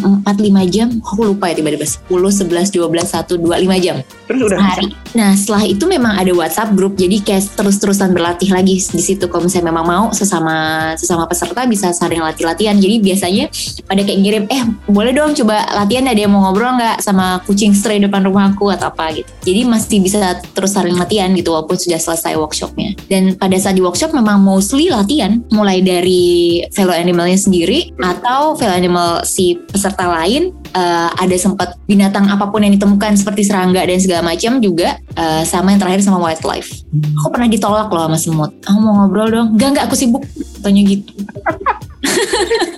Empat 0.03 0.41
lima 0.41 0.65
jam, 0.65 0.89
aku 1.03 1.29
lupa 1.35 1.53
ya 1.53 1.61
tiba-tiba 1.61 1.85
sepuluh, 1.85 2.33
sebelas, 2.33 2.73
dua 2.73 2.89
belas, 2.89 3.13
satu, 3.13 3.37
dua, 3.37 3.61
lima 3.61 3.77
jam. 3.77 4.01
Terus 4.25 4.49
udah 4.49 4.57
Sehari. 4.57 4.89
Nah 5.13 5.37
setelah 5.37 5.63
itu 5.69 5.85
memang 5.85 6.17
ada 6.17 6.33
WhatsApp 6.33 6.73
grup, 6.73 6.97
jadi 6.97 7.21
kayak 7.21 7.53
terus-terusan 7.53 8.15
berlatih 8.15 8.49
lagi 8.49 8.81
di 8.81 9.03
situ. 9.03 9.29
Kalau 9.29 9.45
misalnya 9.45 9.69
memang 9.69 9.85
mau 9.85 10.05
sesama 10.09 10.89
sesama 10.97 11.29
peserta 11.29 11.69
bisa 11.69 11.93
saling 11.93 12.23
latih-latihan. 12.23 12.73
Jadi 12.79 13.03
biasanya 13.03 13.45
pada 13.85 14.01
kayak 14.01 14.19
ngirim, 14.23 14.43
eh 14.49 14.63
boleh 14.89 15.13
dong 15.13 15.37
coba 15.37 15.69
latihan 15.75 16.09
ada 16.09 16.17
yang 16.17 16.33
mau 16.33 16.49
ngobrol 16.49 16.79
nggak 16.79 17.03
sama 17.03 17.37
kucing 17.45 17.75
stray 17.77 18.01
depan 18.01 18.25
rumahku 18.25 18.71
atau 18.73 18.89
apa 18.89 19.11
gitu. 19.21 19.29
Jadi 19.45 19.61
masih 19.67 20.01
bisa 20.01 20.41
terus 20.55 20.73
saling 20.73 20.97
latihan 20.97 21.29
gitu 21.35 21.53
walaupun 21.53 21.75
sudah 21.77 21.99
selesai 21.99 22.22
selesai 22.23 22.39
workshopnya. 22.39 22.95
Dan 23.11 23.35
pada 23.35 23.59
saat 23.59 23.75
di 23.75 23.83
workshop 23.83 24.15
memang 24.15 24.39
mostly 24.39 24.87
latihan, 24.87 25.43
mulai 25.51 25.83
dari 25.83 26.63
fellow 26.71 26.95
animalnya 26.95 27.35
sendiri 27.35 27.91
atau 27.99 28.55
fellow 28.55 28.71
animal 28.71 29.27
si 29.27 29.59
peserta 29.67 30.07
lain 30.07 30.55
uh, 30.71 31.11
ada 31.19 31.35
sempat 31.35 31.75
binatang 31.83 32.31
apa 32.31 32.47
pun 32.47 32.63
yang 32.63 32.71
ditemukan 32.79 33.19
seperti 33.19 33.43
serangga 33.43 33.83
dan 33.83 33.99
segala 33.99 34.31
macam 34.31 34.63
juga 34.63 34.95
uh, 35.19 35.43
sama 35.43 35.75
yang 35.75 35.83
terakhir 35.83 35.99
sama 36.07 36.23
wildlife. 36.23 36.87
Aku 37.19 37.27
pernah 37.27 37.51
ditolak 37.51 37.91
loh 37.91 38.07
sama 38.07 38.15
semut. 38.15 38.51
Aku 38.63 38.79
mau 38.79 39.03
ngobrol 39.03 39.27
dong. 39.27 39.59
Gak 39.59 39.75
gak 39.75 39.91
aku 39.91 39.99
sibuk. 39.99 40.23
Tanya 40.63 40.81
gitu. 40.87 41.11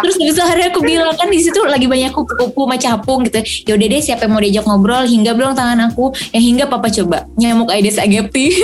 Terus 0.00 0.16
bisa 0.18 0.42
hari 0.44 0.68
aku 0.68 0.80
bilang 0.82 1.12
kan 1.16 1.28
di 1.28 1.40
situ 1.40 1.60
lagi 1.64 1.86
banyak 1.86 2.12
kupu-kupu 2.12 2.66
sama 2.66 2.76
capung 2.76 3.24
gitu. 3.26 3.40
Ya 3.68 3.72
udah 3.76 3.86
deh 3.86 4.00
siapa 4.02 4.26
yang 4.26 4.32
mau 4.32 4.42
diajak 4.42 4.64
ngobrol 4.66 5.04
hingga 5.06 5.32
belum 5.36 5.52
tangan 5.54 5.92
aku. 5.92 6.12
Yang 6.32 6.44
hingga 6.52 6.64
papa 6.68 6.88
coba 6.90 7.18
nyamuk 7.36 7.70
Aedes 7.72 7.98
aegypti. 8.00 8.52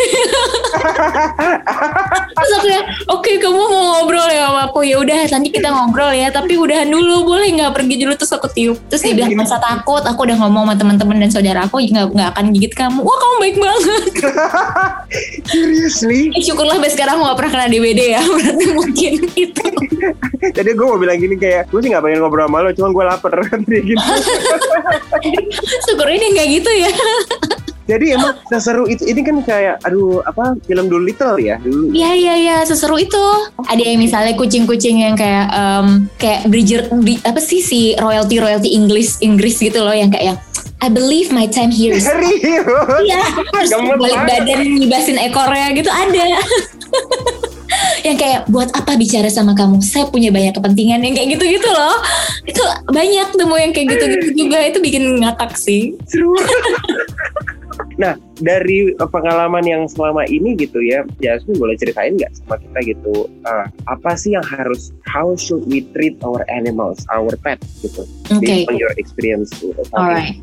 Terus 2.37 2.53
aku 2.61 2.68
ya, 2.68 2.83
oke 3.11 3.25
okay, 3.25 3.35
kamu 3.40 3.57
mau 3.59 3.85
ngobrol 3.96 4.29
ya 4.29 4.49
sama 4.49 4.61
aku. 4.68 4.85
Ya 4.85 4.96
udah 5.01 5.20
nanti 5.33 5.49
kita 5.51 5.68
ngobrol 5.72 6.12
ya. 6.12 6.29
Tapi 6.29 6.55
udahan 6.57 6.88
dulu 6.88 7.25
boleh 7.27 7.49
nggak 7.57 7.72
pergi 7.72 7.94
dulu 8.05 8.12
terus 8.16 8.33
aku 8.33 8.49
tiup. 8.53 8.77
Terus 8.92 9.03
dia 9.03 9.14
bilang 9.16 9.35
masa 9.37 9.57
takut. 9.59 10.05
Aku 10.05 10.29
udah 10.29 10.37
ngomong 10.40 10.68
sama 10.68 10.75
teman-teman 10.77 11.16
dan 11.22 11.31
saudara 11.33 11.64
aku 11.64 11.81
nggak 11.81 12.12
nggak 12.12 12.29
akan 12.37 12.44
gigit 12.53 12.72
kamu. 12.77 13.01
Wah 13.03 13.16
kamu 13.16 13.35
baik 13.40 13.57
banget. 13.57 14.03
Seriously? 15.51 16.31
Eh, 16.35 16.42
syukurlah 16.42 16.77
sampai 16.79 16.92
sekarang 16.92 17.22
gak 17.22 17.37
pernah 17.38 17.51
kena 17.55 17.66
DBD 17.70 18.01
ya. 18.12 18.22
Berarti 18.37 18.66
mungkin 18.75 19.12
itu. 19.35 19.66
Jadi 20.53 20.70
gue 20.75 20.87
mau 20.87 20.99
bilang 20.99 21.18
gini 21.27 21.37
kayak 21.37 21.62
gue 21.69 21.81
sih 21.83 21.91
gak 21.91 22.03
pengen 22.07 22.23
ngobrol 22.23 22.47
sama 22.47 22.62
lo, 22.62 22.71
cuman 22.71 22.91
gue 22.95 23.05
lapar 23.05 23.33
gitu. 23.67 24.07
Syukur 25.91 26.09
ini 26.09 26.27
gak 26.39 26.49
gitu 26.49 26.71
ya. 26.71 26.93
Jadi 27.87 28.19
emang 28.19 28.35
seseru 28.51 28.91
itu 28.91 29.07
ini 29.07 29.23
kan 29.23 29.39
kayak 29.47 29.79
aduh 29.87 30.19
apa 30.27 30.59
film 30.67 30.91
Doolittle 30.91 31.39
ya 31.39 31.55
dulu. 31.62 31.95
Iya 31.95 32.11
iya 32.19 32.35
iya 32.35 32.57
seseru 32.67 32.99
itu. 32.99 33.25
Ada 33.62 33.79
yang 33.79 34.03
misalnya 34.03 34.35
kucing-kucing 34.35 35.07
yang 35.07 35.15
kayak 35.15 35.47
um, 35.55 36.11
kayak 36.19 36.51
Bridger 36.51 36.91
Bri- 36.91 37.23
apa 37.23 37.39
sih 37.39 37.62
si 37.62 37.95
royalty 37.95 38.43
royalty 38.43 38.75
Inggris 38.75 39.23
Inggris 39.23 39.62
gitu 39.62 39.87
loh 39.87 39.95
yang 39.95 40.11
kayak 40.11 40.43
I 40.83 40.91
believe 40.91 41.31
my 41.31 41.47
time 41.47 41.71
here 41.71 41.95
is? 41.95 42.05
Iya, 43.07 43.23
terus 43.55 43.71
balik 43.71 44.21
badan 44.27 44.61
ngibasin 44.77 45.17
ekornya 45.23 45.71
gitu 45.79 45.89
ada. 45.89 46.43
Yang 48.05 48.17
kayak 48.17 48.47
buat 48.51 48.71
apa 48.73 48.95
bicara 48.95 49.29
sama 49.29 49.53
kamu? 49.53 49.83
Saya 49.83 50.09
punya 50.09 50.31
banyak 50.31 50.55
kepentingan 50.55 51.03
yang 51.03 51.15
kayak 51.15 51.29
gitu-gitu 51.39 51.69
loh. 51.69 51.97
Itu 52.47 52.62
banyak 52.91 53.29
temu 53.35 53.57
yang 53.59 53.73
kayak 53.73 53.87
gitu-gitu 53.97 54.29
juga 54.47 54.59
itu 54.65 54.79
bikin 54.83 55.23
ngakak 55.23 55.55
sih. 55.57 55.95
Seru. 56.07 56.35
Nah, 57.97 58.12
dari 58.38 58.94
pengalaman 58.96 59.64
yang 59.66 59.83
selama 59.90 60.25
ini 60.29 60.55
gitu 60.55 60.79
ya, 60.81 61.03
Jasmine 61.18 61.59
boleh 61.59 61.77
ceritain 61.77 62.14
nggak 62.14 62.33
sama 62.38 62.57
kita 62.61 62.79
gitu, 62.94 63.27
uh, 63.49 63.66
apa 63.90 64.14
sih 64.14 64.37
yang 64.37 64.44
harus, 64.46 64.92
how 65.09 65.35
should 65.35 65.64
we 65.66 65.83
treat 65.96 66.14
our 66.22 66.46
animals, 66.53 67.03
our 67.11 67.35
pet 67.42 67.59
gitu, 67.83 68.07
Oke. 68.31 68.44
based 68.44 68.68
on 68.70 68.77
your 68.79 68.92
experience 69.01 69.51
gitu. 69.57 69.81
Alright. 69.96 70.37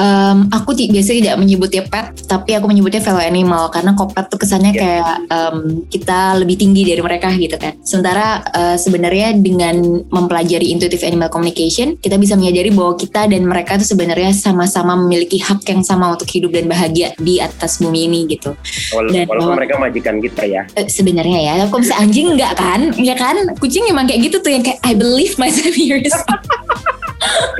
Um, 0.00 0.48
aku 0.54 0.72
biasanya 0.72 1.18
tidak 1.20 1.36
menyebutnya 1.42 1.82
pet, 1.84 2.24
tapi 2.24 2.56
aku 2.56 2.70
menyebutnya 2.70 3.02
fellow 3.02 3.20
animal 3.20 3.68
karena 3.68 3.92
kok 3.92 4.14
pet 4.14 4.26
tuh 4.30 4.40
kesannya 4.40 4.70
Iya. 4.70 4.80
kayak 4.80 5.16
um, 5.28 5.58
kita 5.90 6.38
lebih 6.38 6.56
tinggi 6.56 6.86
dari 6.86 7.02
mereka 7.02 7.28
gitu 7.34 7.56
kan. 7.58 7.74
Sementara 7.82 8.44
uh, 8.54 8.76
sebenarnya 8.78 9.34
dengan 9.36 10.06
mempelajari 10.08 10.70
intuitive 10.70 11.02
animal 11.02 11.28
communication, 11.28 11.98
kita 11.98 12.16
bisa 12.16 12.38
menyadari 12.38 12.70
bahwa 12.70 12.94
kita 12.94 13.26
dan 13.26 13.42
mereka 13.44 13.76
tuh 13.80 13.88
sebenarnya 13.90 14.30
sama-sama 14.30 14.94
memiliki 14.94 15.42
hak 15.42 15.66
yang 15.66 15.82
sama 15.82 16.14
untuk 16.14 16.30
hidup 16.30 16.54
dan 16.54 16.70
bahagia 16.70 17.12
di 17.18 17.39
atas 17.42 17.78
bumi 17.78 18.06
ini 18.06 18.20
gitu. 18.28 18.52
Walaupun, 18.92 19.12
Dan 19.12 19.24
walaupun 19.26 19.46
bahwa- 19.46 19.56
mereka 19.56 19.74
majikan 19.78 20.16
kita 20.18 20.42
ya. 20.44 20.62
Eh, 20.72 20.86
sebenarnya 20.86 21.38
ya, 21.40 21.54
kalau 21.66 21.80
misalnya 21.80 22.00
anjing 22.02 22.26
enggak 22.30 22.52
kan, 22.54 22.80
ya 22.96 23.14
kan, 23.14 23.36
kucing 23.56 23.84
emang 23.86 24.04
kayak 24.04 24.28
gitu 24.28 24.36
tuh 24.38 24.50
yang 24.50 24.60
kayak 24.60 24.78
I 24.80 24.92
believe 24.92 25.34
myself 25.36 25.72
here 25.78 25.98
is 25.98 26.12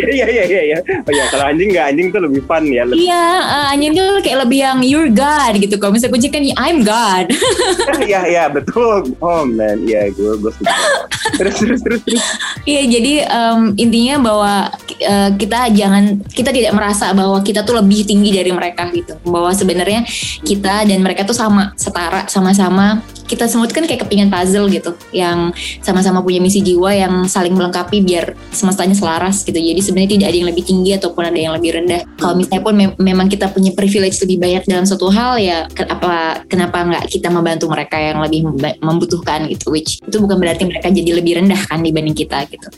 Iya 0.00 0.26
iya 0.26 0.44
iya 0.48 0.60
iya. 0.74 0.78
Oh 1.04 1.12
ya 1.12 1.24
kalau 1.28 1.44
anjing 1.50 1.70
nggak 1.70 1.86
anjing 1.92 2.06
tuh 2.10 2.20
lebih 2.24 2.42
fun 2.48 2.64
ya. 2.66 2.82
Lebih, 2.88 3.04
Iya, 3.04 3.26
uh, 3.44 3.66
anjing 3.72 3.92
tuh 3.94 4.10
kayak 4.24 4.38
lebih 4.48 4.58
yang 4.64 4.78
you're 4.82 5.12
God 5.12 5.54
gitu. 5.60 5.74
Kalau 5.76 5.92
misalnya 5.92 6.14
kucing 6.16 6.32
kan 6.32 6.42
I'm 6.56 6.78
God. 6.82 7.26
Iya 8.00 8.20
iya 8.26 8.44
betul. 8.48 9.12
Oh 9.20 9.44
man, 9.44 9.84
iya 9.84 10.08
gue 10.10 10.32
gue 10.40 10.50
setuju. 10.50 10.72
Terus 11.36 11.54
terus 11.60 11.80
terus 11.84 12.00
terus. 12.02 12.22
Iya, 12.64 12.82
jadi 12.88 13.12
em, 13.28 13.60
intinya 13.76 14.16
bahwa 14.24 14.54
eh, 14.98 15.30
kita 15.36 15.70
jangan 15.72 16.24
kita 16.32 16.50
tidak 16.50 16.72
merasa 16.72 17.12
bahwa 17.12 17.38
kita 17.44 17.62
tuh 17.62 17.78
lebih 17.78 18.08
tinggi 18.08 18.32
dari 18.32 18.50
mereka 18.50 18.88
gitu. 18.90 19.14
Bahwa 19.28 19.52
sebenarnya 19.52 20.02
kita 20.42 20.88
dan 20.88 20.98
mereka 21.04 21.28
tuh 21.28 21.36
sama, 21.36 21.76
setara, 21.76 22.26
sama-sama. 22.26 23.04
Kita 23.30 23.46
semua 23.46 23.70
tuh 23.70 23.78
kan 23.78 23.86
kayak 23.86 24.02
kepingan 24.02 24.26
puzzle 24.26 24.66
gitu, 24.66 24.90
yang 25.14 25.54
sama-sama 25.86 26.18
punya 26.18 26.42
misi 26.42 26.66
jiwa 26.66 26.90
yang 26.90 27.14
saling 27.30 27.54
melengkapi 27.54 28.02
biar 28.02 28.34
semestanya 28.50 28.98
selaras 28.98 29.46
gitu. 29.46 29.59
Jadi 29.60 29.80
sebenarnya 29.84 30.10
tidak 30.16 30.26
ada 30.32 30.36
yang 30.40 30.48
lebih 30.48 30.64
tinggi 30.64 30.90
ataupun 30.96 31.22
ada 31.28 31.38
yang 31.38 31.52
lebih 31.54 31.70
rendah. 31.76 32.00
Kalau 32.16 32.34
misalnya 32.34 32.62
pun 32.64 32.74
mem- 32.74 32.98
memang 32.98 33.26
kita 33.28 33.52
punya 33.52 33.70
privilege 33.76 34.18
lebih 34.24 34.40
banyak 34.40 34.62
dalam 34.66 34.84
suatu 34.88 35.12
hal 35.12 35.36
ya, 35.36 35.68
kenapa 35.70 36.42
kenapa 36.48 36.78
nggak 36.82 37.04
kita 37.12 37.28
membantu 37.28 37.68
mereka 37.68 37.96
yang 38.00 38.18
lebih 38.24 38.46
membutuhkan 38.80 39.46
gitu? 39.52 39.72
Which 39.72 40.00
itu 40.00 40.16
bukan 40.18 40.40
berarti 40.40 40.64
mereka 40.66 40.88
jadi 40.88 41.10
lebih 41.20 41.44
rendah 41.44 41.60
kan 41.68 41.84
dibanding 41.84 42.16
kita 42.16 42.48
gitu. 42.48 42.68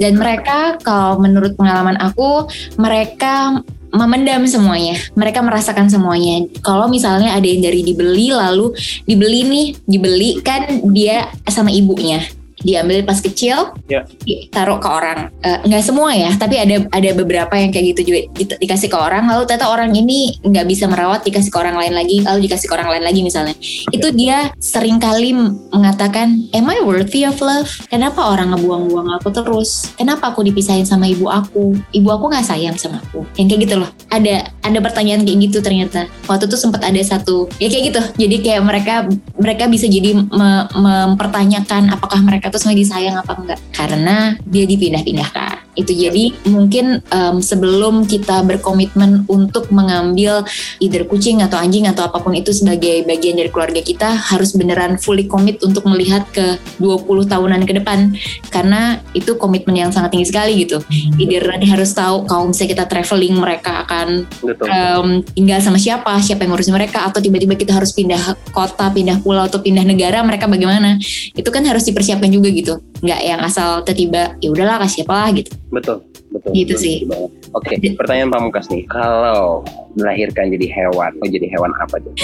Dan 0.00 0.16
mereka 0.16 0.80
kalau 0.80 1.20
menurut 1.20 1.54
pengalaman 1.54 2.00
aku 2.00 2.48
mereka 2.80 3.60
memendam 3.90 4.46
semuanya. 4.46 4.94
Mereka 5.18 5.42
merasakan 5.42 5.90
semuanya. 5.90 6.46
Kalau 6.62 6.86
misalnya 6.86 7.34
ada 7.34 7.46
yang 7.46 7.62
dari 7.62 7.82
dibeli 7.82 8.30
lalu 8.30 8.70
dibeli 9.02 9.42
nih, 9.46 9.66
dibeli 9.86 10.30
kan 10.40 10.82
dia 10.94 11.26
sama 11.50 11.74
ibunya. 11.74 12.22
Diambil 12.60 13.02
pas 13.02 13.18
kecil, 13.18 13.72
Ya. 13.88 14.04
taruh 14.52 14.76
ke 14.76 14.88
orang. 14.88 15.32
Eh, 15.40 15.58
nggak 15.64 15.82
semua 15.82 16.12
ya, 16.12 16.30
tapi 16.36 16.60
ada 16.60 16.84
ada 16.90 17.10
beberapa 17.14 17.56
yang 17.56 17.72
kayak 17.72 17.96
gitu 17.96 18.12
juga 18.12 18.20
di- 18.36 18.58
dikasih 18.60 18.88
ke 18.88 18.98
orang. 18.98 19.24
Lalu 19.24 19.48
ternyata 19.48 19.72
orang 19.72 19.90
ini 19.92 20.36
nggak 20.40 20.66
bisa 20.68 20.84
merawat, 20.84 21.24
dikasih 21.24 21.48
ke 21.48 21.58
orang 21.58 21.76
lain 21.80 21.94
lagi, 21.96 22.20
lalu 22.20 22.44
dikasih 22.44 22.66
ke 22.68 22.74
orang 22.74 22.90
lain 22.92 23.04
lagi 23.04 23.20
misalnya. 23.22 23.54
Itu 23.90 24.12
dia 24.12 24.52
sering 24.60 25.00
kali 25.00 25.32
mengatakan, 25.70 26.50
Am 26.52 26.66
I 26.68 26.82
worthy 26.82 27.24
of 27.24 27.40
love? 27.40 27.70
Kenapa 27.88 28.20
orang 28.28 28.52
ngebuang-buang 28.52 29.16
aku 29.16 29.32
terus? 29.32 29.88
Kenapa 29.96 30.34
aku 30.34 30.44
dipisahin 30.44 30.84
sama 30.84 31.08
ibu 31.08 31.30
aku? 31.30 31.72
Ibu 31.90 32.08
aku 32.10 32.24
nggak 32.28 32.46
sayang 32.46 32.76
sama 32.76 33.00
aku. 33.00 33.24
Yang 33.40 33.46
kayak 33.54 33.60
gitu 33.64 33.74
loh. 33.80 33.90
Ada 34.10 34.34
ada 34.60 34.78
pertanyaan 34.82 35.24
kayak 35.24 35.38
gitu 35.48 35.58
ternyata. 35.64 36.04
Waktu 36.28 36.50
itu 36.50 36.56
sempat 36.58 36.84
ada 36.84 37.00
satu 37.00 37.48
ya 37.56 37.70
kayak 37.70 37.84
gitu. 37.94 38.00
Jadi 38.26 38.36
kayak 38.44 38.62
mereka 38.62 38.94
mereka 39.38 39.64
bisa 39.70 39.86
jadi 39.86 40.12
me- 40.18 40.66
mempertanyakan 40.74 41.90
apakah 41.90 42.20
mereka 42.20 42.49
tuh 42.52 42.60
sebenarnya 42.60 42.82
disayang 42.84 43.16
apa 43.16 43.32
enggak 43.38 43.58
karena 43.72 44.36
dia 44.44 44.64
dipindah-pindahkan. 44.68 45.39
Itu 45.78 45.94
jadi 45.94 46.34
mungkin 46.50 47.00
em, 47.10 47.36
sebelum 47.38 48.04
kita 48.04 48.42
berkomitmen 48.42 49.26
untuk 49.30 49.70
mengambil 49.70 50.42
either 50.82 51.06
kucing 51.06 51.40
atau 51.40 51.56
anjing 51.58 51.86
atau 51.86 52.10
apa 52.10 52.18
pun 52.18 52.34
itu 52.34 52.50
sebagai 52.50 53.06
bagian 53.06 53.38
dari 53.38 53.50
keluarga 53.52 53.80
kita 53.80 54.12
harus 54.14 54.54
beneran 54.54 54.98
fully 54.98 55.26
commit 55.30 55.62
untuk 55.62 55.86
melihat 55.86 56.26
ke 56.34 56.58
20 56.82 57.06
tahunan 57.30 57.62
ke 57.64 57.72
depan 57.78 58.12
karena 58.50 58.98
itu 59.14 59.38
komitmen 59.38 59.78
yang 59.78 59.90
sangat 59.94 60.14
tinggi 60.14 60.28
sekali 60.28 60.52
gitu. 60.66 60.82
Either 61.18 61.46
nanti 61.46 61.66
harus 61.70 61.94
tahu 61.94 62.26
kalau 62.26 62.50
misalnya 62.50 62.70
kita 62.74 62.84
traveling 62.90 63.34
mereka 63.38 63.86
akan 63.86 64.26
Betul. 64.42 64.66
em, 64.68 65.08
tinggal 65.34 65.58
sama 65.62 65.78
siapa, 65.78 66.18
siapa 66.20 66.44
yang 66.44 66.52
ngurusin 66.54 66.74
mereka, 66.74 67.06
atau 67.06 67.22
tiba-tiba 67.22 67.54
kita 67.54 67.72
harus 67.74 67.94
pindah 67.94 68.36
kota, 68.50 68.90
pindah 68.90 69.22
pulau, 69.22 69.46
atau 69.46 69.62
pindah 69.62 69.86
negara, 69.86 70.20
mereka 70.26 70.50
bagaimana? 70.50 70.98
Itu 71.32 71.48
kan 71.48 71.62
harus 71.64 71.86
dipersiapkan 71.86 72.30
juga 72.30 72.48
gitu, 72.50 72.78
nggak 73.00 73.20
yang 73.22 73.40
asal 73.40 73.82
tiba-tiba 73.86 74.36
ya 74.40 74.48
udahlah 74.50 74.76
kasih 74.84 75.02
siapa 75.02 75.14
lah 75.14 75.30
gitu. 75.32 75.50
Betul. 75.70 76.02
Betul. 76.30 76.50
Gitu 76.54 76.74
betul, 76.74 76.82
sih. 76.82 76.96
betul. 77.06 77.30
Oke, 77.50 77.74
pertanyaan 77.98 78.30
Pamukas 78.30 78.70
nih. 78.70 78.86
Kalau 78.86 79.66
melahirkan 79.98 80.46
jadi 80.50 80.66
hewan, 80.70 81.10
mau 81.18 81.26
jadi 81.26 81.46
hewan 81.50 81.74
apa 81.82 81.98
tuh? 81.98 82.14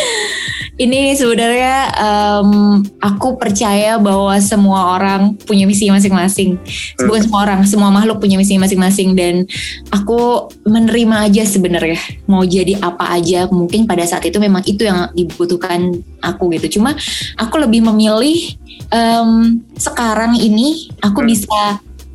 Ini 0.77 1.17
sebenarnya 1.19 1.77
em, 1.99 2.51
aku 3.01 3.35
percaya 3.35 3.99
bahwa 3.99 4.37
semua 4.39 4.95
orang 4.95 5.35
punya 5.35 5.67
misi 5.67 5.91
masing-masing. 5.91 6.55
Bukan 7.01 7.21
semua 7.27 7.41
orang, 7.49 7.61
semua 7.67 7.91
makhluk 7.91 8.23
punya 8.23 8.39
misi 8.39 8.55
masing-masing 8.55 9.19
dan 9.19 9.49
aku 9.91 10.47
menerima 10.63 11.27
aja 11.27 11.43
sebenarnya 11.43 11.99
mau 12.31 12.47
jadi 12.47 12.79
apa 12.79 13.19
aja. 13.19 13.51
Mungkin 13.51 13.89
pada 13.91 14.07
saat 14.07 14.23
itu 14.29 14.39
memang 14.39 14.63
itu 14.69 14.87
yang 14.87 15.11
dibutuhkan 15.17 15.97
aku 16.23 16.53
gitu. 16.55 16.79
Cuma 16.79 16.95
aku 17.35 17.57
lebih 17.59 17.83
memilih 17.83 18.55
em, 18.95 19.59
sekarang 19.75 20.39
ini 20.39 20.93
aku 21.03 21.25
Hmm. 21.25 21.31
bisa 21.33 21.63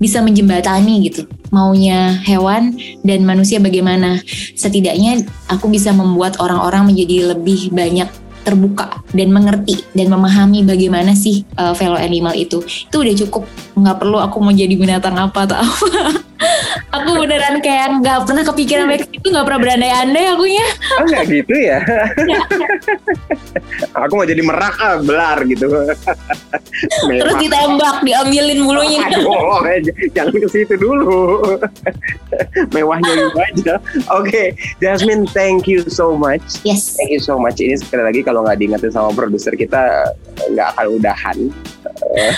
bisa 0.02 0.18
menjembatani 0.26 1.06
gitu. 1.06 1.30
Maunya 1.54 2.18
hewan 2.26 2.74
dan 3.06 3.22
manusia 3.22 3.62
bagaimana? 3.62 4.18
Setidaknya 4.58 5.22
aku 5.46 5.70
bisa 5.70 5.94
membuat 5.94 6.42
orang-orang 6.42 6.90
menjadi 6.90 7.38
lebih 7.38 7.70
banyak 7.70 8.10
terbuka 8.42 9.06
dan 9.14 9.30
mengerti 9.30 9.86
dan 9.94 10.10
memahami 10.10 10.66
bagaimana 10.66 11.14
sih 11.14 11.46
uh, 11.62 11.78
fellow 11.78 12.02
animal 12.02 12.34
itu. 12.34 12.66
Itu 12.66 13.06
udah 13.06 13.14
cukup. 13.14 13.46
Nggak 13.78 13.98
perlu 14.02 14.18
aku 14.18 14.42
mau 14.42 14.50
jadi 14.50 14.74
binatang 14.74 15.14
apa 15.22 15.46
atau 15.46 15.62
apa 15.62 15.86
aku 16.92 17.10
beneran 17.24 17.62
kayak 17.62 18.02
nggak 18.02 18.28
pernah 18.28 18.44
kepikiran 18.44 18.86
baik 18.90 19.08
itu 19.12 19.28
nggak 19.30 19.46
pernah 19.48 19.62
berandai-andai 19.62 20.26
akunya 20.34 20.66
Oh 21.00 21.06
nggak 21.08 21.26
gitu 21.30 21.54
ya? 21.56 21.80
Aku 23.96 24.14
mau 24.20 24.28
jadi 24.28 24.42
merak 24.44 24.76
ah, 24.82 24.98
belar 25.00 25.38
gitu. 25.48 25.68
terus 27.08 27.36
ditembak 27.38 28.02
diambilin 28.02 28.66
bulunya 28.66 29.06
eh, 29.68 29.80
j- 29.84 29.96
jangan 30.16 30.36
ke 30.36 30.48
situ 30.50 30.74
dulu. 30.76 31.42
Mewahnya 32.74 33.12
gitu 33.12 33.38
aja. 33.40 33.74
Oke, 34.12 34.56
Jasmine, 34.82 35.28
thank 35.32 35.68
you 35.70 35.86
so 35.88 36.16
much. 36.18 36.62
yes 36.66 36.98
Thank 36.98 37.12
you 37.14 37.22
so 37.22 37.38
much. 37.40 37.60
Ini 37.62 37.80
sekali 37.80 38.04
lagi 38.04 38.22
kalau 38.26 38.44
nggak 38.44 38.58
diingetin 38.60 38.92
sama 38.92 39.14
produser 39.14 39.54
kita 39.56 40.12
nggak 40.52 40.68
akan 40.78 40.86
udahan. 40.98 41.38
Eh, 42.12 42.34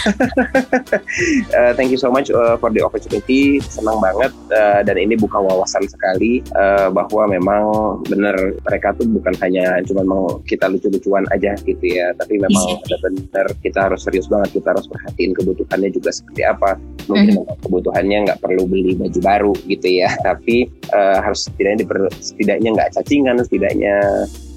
eh, 1.57 1.71
thank 1.77 1.89
you 1.89 1.97
so 1.97 2.09
much 2.11 2.29
eh, 2.29 2.55
for 2.57 2.69
the 2.73 2.81
opportunity. 2.81 3.57
Senang 3.63 3.92
banget 3.99 4.31
eh, 4.53 4.81
dan 4.85 4.95
ini 4.97 5.13
buka 5.17 5.37
wawasan 5.41 5.85
sekali 5.89 6.39
eh, 6.41 6.87
bahwa 6.89 7.29
memang 7.29 7.63
benar 8.07 8.35
mereka 8.63 8.93
tuh 8.97 9.05
bukan 9.09 9.33
hanya 9.41 9.81
cuma 9.85 10.01
mau 10.05 10.39
kita 10.47 10.69
lucu-lucuan 10.69 11.25
aja 11.33 11.53
gitu 11.65 11.85
ya, 11.85 12.13
tapi 12.17 12.39
memang 12.41 12.63
Iya. 12.63 12.79
benar-benar 12.85 13.47
kita 13.59 13.79
harus 13.89 14.01
serius 14.05 14.29
banget. 14.31 14.61
Kita 14.61 14.71
harus 14.77 14.85
perhatiin 14.87 15.31
kebutuhannya 15.35 15.89
juga 15.91 16.09
seperti 16.13 16.41
apa. 16.45 16.77
Mungkin 17.09 17.43
memang 17.43 17.57
kebutuhannya 17.65 18.17
nggak 18.29 18.39
perlu 18.39 18.63
beli 18.69 18.95
baju 18.95 19.19
baru 19.19 19.53
gitu 19.67 19.87
ya, 19.89 20.09
tapi 20.21 20.69
eh, 20.69 21.17
harus 21.19 21.49
setidaknya 21.49 21.77
diper- 21.83 22.13
setidaknya 22.21 22.69
nggak 22.77 22.91
cacingan, 22.95 23.35
setidaknya 23.41 23.95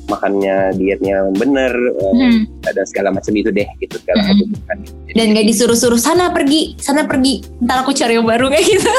makannya 0.06 0.72
dietnya 0.78 1.26
bener 1.34 1.72
eh, 1.74 2.14
Hmm. 2.16 2.46
ada 2.64 2.82
segala 2.86 3.10
macam 3.12 3.32
itu 3.34 3.50
deh 3.50 3.66
gitu 3.82 3.98
segala 4.00 4.22
Mm-mm. 4.22 4.38
kebutuhan 4.46 4.76
Jadi, 4.86 5.14
dan 5.18 5.26
gak 5.34 5.46
disuruh-suruh 5.50 6.00
sana 6.00 6.30
pergi 6.30 6.78
sana 6.78 7.04
pergi 7.04 7.42
ntar 7.66 7.82
aku 7.82 7.92
cari 7.92 8.14
yang 8.18 8.26
baru 8.26 8.46
kayak 8.52 8.66
gitu 8.66 8.92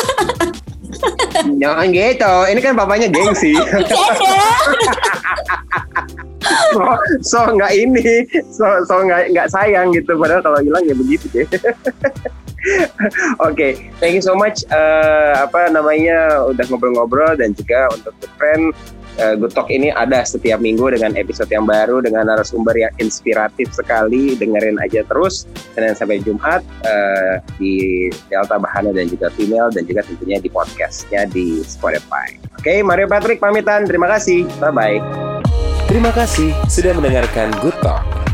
jangan 1.61 1.87
gitu 1.91 2.33
ini 2.51 2.59
kan 2.59 2.73
bapaknya 2.75 3.07
gengsi 3.11 3.53
so 6.73 6.83
so 7.21 7.39
nggak 7.53 7.73
ini 7.75 8.23
so 8.49 8.65
so 8.87 9.03
nggak 9.03 9.31
nggak 9.35 9.47
sayang 9.51 9.91
gitu 9.91 10.15
padahal 10.15 10.41
kalau 10.43 10.59
hilang 10.63 10.83
ya 10.87 10.95
begitu 10.95 11.25
deh 11.31 11.47
Oke, 13.39 13.53
okay, 13.53 13.71
thank 14.01 14.11
you 14.17 14.19
so 14.19 14.35
much. 14.35 14.65
Uh, 14.67 15.39
apa 15.39 15.71
namanya 15.71 16.41
udah 16.51 16.65
ngobrol-ngobrol 16.67 17.37
dan 17.39 17.55
juga 17.55 17.87
untuk 17.95 18.11
the 18.19 18.27
friend 18.35 18.75
uh, 19.19 19.35
Good 19.37 19.53
Talk 19.53 19.69
ini 19.73 19.89
ada 19.93 20.23
setiap 20.23 20.61
minggu 20.61 20.93
dengan 20.93 21.17
episode 21.17 21.49
yang 21.49 21.65
baru 21.65 22.01
dengan 22.01 22.29
narasumber 22.29 22.73
yang 22.77 22.93
inspiratif 23.01 23.73
sekali. 23.73 24.37
Dengerin 24.37 24.77
aja 24.81 25.03
terus 25.05 25.49
Senin 25.73 25.93
sampai 25.93 26.21
Jumat 26.21 26.61
uh, 26.85 27.41
di 27.57 28.07
Delta 28.29 28.57
Bahana 28.57 28.93
dan 28.93 29.09
juga 29.09 29.33
Female 29.33 29.73
dan 29.73 29.83
juga 29.85 30.05
tentunya 30.05 30.37
di 30.41 30.49
podcastnya 30.49 31.27
di 31.29 31.61
Spotify. 31.65 32.37
Oke, 32.57 32.73
okay, 32.73 32.77
Mario 32.81 33.09
Patrick 33.09 33.41
pamitan. 33.41 33.85
Terima 33.85 34.09
kasih. 34.09 34.45
Bye 34.61 34.73
bye. 34.73 34.97
Terima 35.87 36.11
kasih 36.11 36.51
sudah 36.67 36.91
mendengarkan 36.91 37.53
Good 37.63 37.79
Talk 37.79 38.26